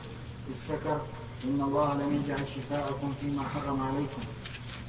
في 0.46 0.52
السكر 0.52 1.02
إن 1.44 1.62
الله 1.62 1.94
لم 1.94 2.24
يجعل 2.24 2.44
شفاءكم 2.56 3.14
فيما 3.22 3.44
حرم 3.44 3.84
عليكم. 3.84 4.22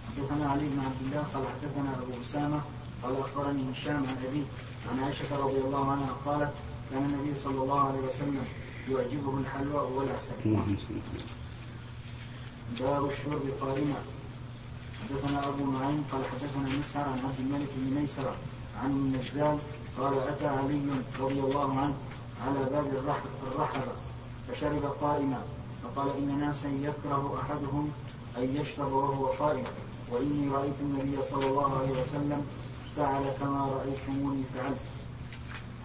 حدثنا 0.09 0.51
علي 0.51 0.67
بن 0.69 0.81
عبد 0.81 1.01
الله 1.07 1.23
قال 1.35 1.45
حدثنا 1.53 1.91
أبو 2.03 2.13
أسامة 2.25 2.61
قال 3.03 3.21
أخبرني 3.21 3.73
هشام 3.73 3.97
عن 3.97 4.17
أبيه 4.29 4.45
عن 4.91 5.05
عائشة 5.05 5.37
رضي 5.37 5.57
الله 5.57 5.91
عنها 5.91 6.13
قالت 6.25 6.53
كان 6.91 7.05
النبي 7.05 7.41
صلى 7.45 7.63
الله 7.63 7.81
عليه 7.81 7.99
وسلم 7.99 8.45
يعجبه 8.89 9.39
الحلوى 9.39 9.81
والعسل. 9.95 10.33
باب 12.81 13.11
الشرب 13.11 13.43
قائما 13.61 14.03
حدثنا 15.03 15.49
أبو 15.49 15.71
نعيم 15.71 16.05
قال 16.13 16.23
حدثنا 16.25 16.79
مسعر 16.79 17.05
عن 17.05 17.19
عبد 17.19 17.41
الملك 17.41 17.69
بن 17.77 18.01
ميسرة 18.01 18.35
عن 18.85 18.91
النزال 18.91 19.59
قال 19.99 20.19
أتى 20.19 20.47
علي 20.47 20.83
رضي 21.21 21.41
الله 21.41 21.79
عنه 21.79 21.95
على 22.47 22.59
باب 22.71 22.87
الرح- 22.87 23.53
الرحبة 23.53 23.93
فشرب 24.49 24.85
قائما 25.01 25.43
فقال 25.83 26.09
إن 26.17 26.39
ناسا 26.41 26.69
يكره 26.69 27.39
أحدهم 27.43 27.91
أن 28.39 28.57
يشرب 28.57 28.93
وهو 28.93 29.27
قائم 29.27 29.65
وإني 30.11 30.49
رأيت 30.55 30.75
النبي 30.81 31.23
صلى 31.23 31.47
الله 31.47 31.79
عليه 31.79 32.03
وسلم 32.03 32.47
فعل 32.97 33.23
كما 33.41 33.69
رأيتموني 33.77 34.43
فعلت. 34.55 34.79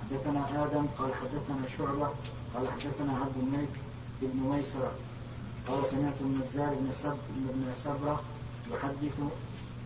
حدثنا 0.04 0.64
آدم 0.66 0.86
قال 1.00 1.12
حدثنا 1.14 1.68
شعبة 1.78 2.08
قال 2.56 2.68
حدثنا 2.72 3.14
عبد 3.20 3.38
الملك 3.38 3.70
بن 4.22 4.50
ميسرة. 4.50 4.92
قال 5.68 5.86
سمعت 5.86 6.14
النزار 6.22 6.70
بن 6.70 6.92
سب 6.94 7.18
بن 7.30 7.74
سبرة 7.76 8.22
يحدث 8.74 9.20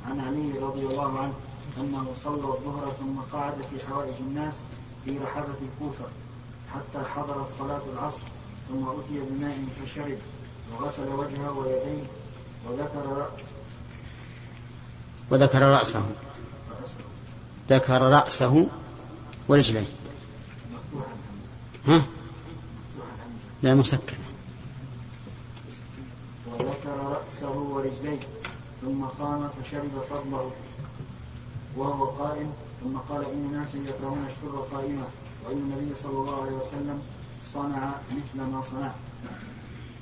عن 0.10 0.20
علي 0.20 0.60
رضي 0.60 0.86
الله 0.86 1.20
عنه 1.20 1.34
أنه 1.78 2.14
صلى 2.24 2.36
الظهر 2.36 2.94
ثم 3.00 3.38
قعد 3.38 3.54
في 3.62 3.88
حوائج 3.88 4.14
الناس 4.20 4.54
في 5.06 5.18
رحبة 5.18 5.56
الكوفة 5.62 6.06
حتى 6.74 7.10
حضرت 7.10 7.50
صلاة 7.60 7.82
العصر 7.94 8.24
ثم 8.70 8.88
أتي 8.88 9.20
بماء 9.30 9.66
فشرب 9.86 10.18
وغسل 10.72 11.08
وجهه 11.10 11.52
ويديه 11.58 12.04
وذكر 12.70 13.28
وذكر 15.30 15.62
رأسه. 15.62 16.04
ذكر 17.70 18.02
رأسه 18.02 18.68
ورجليه. 19.48 19.88
ها؟ 21.88 22.02
لا 23.64 23.76
مسكنة 23.76 24.20
وذكر 26.48 26.90
رأسه 26.90 27.52
ورجليه 27.52 28.20
ثم 28.82 29.06
قام 29.06 29.50
فشرب 29.64 30.02
فضله. 30.10 30.52
وهو 31.78 32.06
قائم 32.06 32.50
ثم 32.84 32.98
قال 32.98 33.26
إن 33.26 33.52
ناسا 33.54 33.78
يكرهون 33.78 34.26
الشرب 34.30 34.56
قائما 34.74 35.06
وإن 35.46 35.58
النبي 35.58 35.96
صلى 35.96 36.12
الله 36.12 36.42
عليه 36.42 36.52
وسلم 36.52 37.00
صنع 37.54 37.94
مثل 38.12 38.52
ما 38.52 38.62
صنع. 38.62 38.92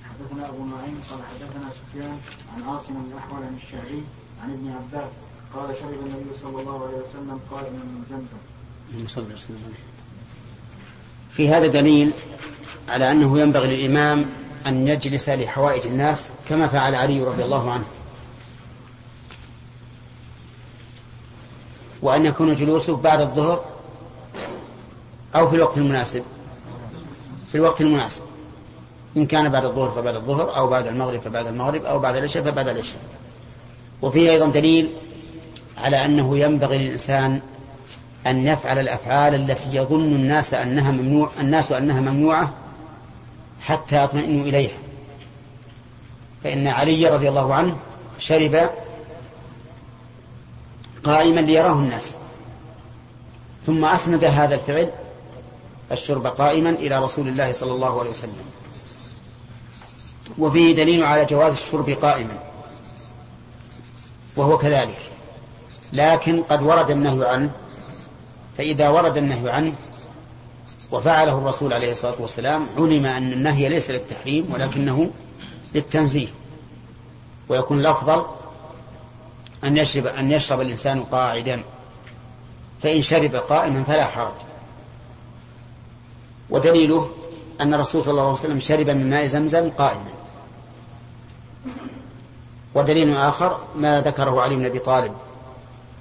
حدثنا 0.09 0.49
أبو 0.49 0.65
نعيم 0.65 1.01
قال 1.11 1.19
حدثنا 1.19 1.69
سفيان 1.69 2.17
عن 2.55 2.63
عاصم 2.63 2.93
الأحول 3.11 3.43
عن 3.43 3.55
الشعبي 3.55 4.03
عن 4.43 4.51
ابن 4.51 4.71
عباس 4.71 5.09
قال 5.55 5.75
شرب 5.75 5.99
النبي 6.05 6.37
صلى 6.41 6.61
الله 6.61 6.87
عليه 6.87 6.97
وسلم 6.97 7.39
قائما 7.51 7.77
من 7.77 8.03
زمزم. 8.09 8.37
في 11.31 11.49
هذا 11.49 11.67
دليل 11.67 12.11
على 12.89 13.11
أنه 13.11 13.39
ينبغي 13.39 13.77
للإمام 13.77 14.25
أن 14.67 14.87
يجلس 14.87 15.29
لحوائج 15.29 15.87
الناس 15.87 16.29
كما 16.49 16.67
فعل 16.67 16.95
علي 16.95 17.23
رضي 17.23 17.43
الله 17.43 17.71
عنه. 17.71 17.85
وأن 22.01 22.25
يكون 22.25 22.55
جلوسه 22.55 22.97
بعد 22.97 23.21
الظهر 23.21 23.65
أو 25.35 25.49
في 25.49 25.55
الوقت 25.55 25.77
المناسب. 25.77 26.23
في 27.51 27.55
الوقت 27.55 27.81
المناسب. 27.81 28.21
إن 29.17 29.25
كان 29.25 29.49
بعد 29.49 29.65
الظهر 29.65 29.89
فبعد 29.89 30.15
الظهر 30.15 30.55
أو 30.55 30.67
بعد 30.67 30.87
المغرب 30.87 31.19
فبعد 31.19 31.47
المغرب 31.47 31.85
أو 31.85 31.99
بعد 31.99 32.15
العشاء 32.15 32.43
فبعد 32.43 32.67
العشاء. 32.67 33.01
وفيه 34.01 34.31
أيضا 34.31 34.45
دليل 34.45 34.89
على 35.77 36.05
أنه 36.05 36.37
ينبغي 36.37 36.77
للإنسان 36.77 37.41
أن 38.27 38.47
يفعل 38.47 38.79
الأفعال 38.79 39.35
التي 39.35 39.75
يظن 39.75 40.15
الناس 40.15 40.53
أنها 40.53 40.91
ممنوع 40.91 41.29
الناس 41.39 41.71
أنها 41.71 42.01
ممنوعة 42.01 42.53
حتى 43.61 44.03
يطمئنوا 44.03 44.45
إليها. 44.45 44.77
فإن 46.43 46.67
علي 46.67 47.05
رضي 47.05 47.29
الله 47.29 47.53
عنه 47.53 47.77
شرب 48.19 48.69
قائما 51.03 51.41
ليراه 51.41 51.73
الناس. 51.73 52.15
ثم 53.65 53.85
أسند 53.85 54.23
هذا 54.23 54.55
الفعل 54.55 54.89
الشرب 55.91 56.27
قائما 56.27 56.69
إلى 56.69 56.97
رسول 56.97 57.27
الله 57.27 57.51
صلى 57.51 57.71
الله 57.71 57.99
عليه 57.99 58.09
وسلم. 58.09 58.45
وفيه 60.37 60.75
دليل 60.75 61.03
على 61.03 61.25
جواز 61.25 61.53
الشرب 61.53 61.89
قائما. 61.89 62.43
وهو 64.35 64.57
كذلك. 64.57 64.99
لكن 65.93 66.43
قد 66.43 66.61
ورد 66.61 66.89
النهي 66.89 67.29
عنه 67.29 67.51
فإذا 68.57 68.89
ورد 68.89 69.17
النهي 69.17 69.49
عنه 69.49 69.73
وفعله 70.91 71.37
الرسول 71.37 71.73
عليه 71.73 71.91
الصلاة 71.91 72.15
والسلام 72.19 72.67
علم 72.77 73.05
أن 73.05 73.33
النهي 73.33 73.69
ليس 73.69 73.89
للتحريم 73.89 74.53
ولكنه 74.53 75.09
للتنزيه. 75.75 76.27
ويكون 77.49 77.79
الأفضل 77.79 78.25
أن 79.63 79.77
يشرب 79.77 80.07
أن 80.07 80.31
يشرب 80.31 80.61
الإنسان 80.61 81.03
قاعدا. 81.03 81.63
فإن 82.83 83.01
شرب 83.01 83.35
قائما 83.35 83.83
فلا 83.83 84.05
حرج. 84.05 84.33
ودليله 86.49 87.09
أن 87.61 87.73
الرسول 87.73 88.03
صلى 88.03 88.11
الله 88.11 88.23
عليه 88.23 88.31
وسلم 88.31 88.59
شرب 88.59 88.89
من 88.89 89.09
ماء 89.09 89.25
زمزم 89.27 89.69
قائما. 89.69 90.11
ودليل 92.75 93.17
آخر 93.17 93.59
ما 93.75 94.01
ذكره 94.01 94.41
علي 94.41 94.55
بن 94.55 94.65
أبي 94.65 94.79
طالب 94.79 95.13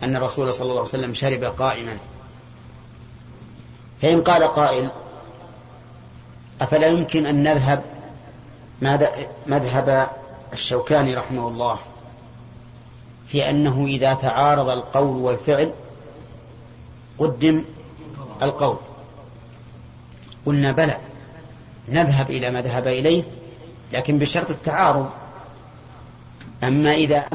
أن 0.02 0.16
الرسول 0.16 0.54
صلى 0.54 0.62
الله 0.62 0.80
عليه 0.80 0.88
وسلم 0.88 1.14
شرب 1.14 1.44
قائما. 1.44 1.98
فإن 4.02 4.22
قال 4.22 4.44
قائل 4.44 4.90
أفلا 6.61 6.86
يمكن 6.86 7.26
أن 7.26 7.42
نذهب 7.42 7.82
مذهب 9.46 10.11
الشوكاني 10.52 11.14
رحمه 11.14 11.48
الله؟ 11.48 11.78
في 13.29 13.51
أنه 13.51 13.85
إذا 13.87 14.14
تعارض 14.14 14.68
القول 14.68 15.16
والفعل 15.16 15.72
قدم 17.18 17.64
القول. 18.43 18.76
قلنا 20.47 20.72
بلى 20.72 20.97
نذهب 21.89 22.31
إلى 22.31 22.51
ما 22.51 22.62
ذهب 22.62 22.87
إليه 22.87 23.22
لكن 23.93 24.18
بشرط 24.18 24.51
التعارض. 24.51 25.11
أما 26.62 26.95
إذا 26.95 27.29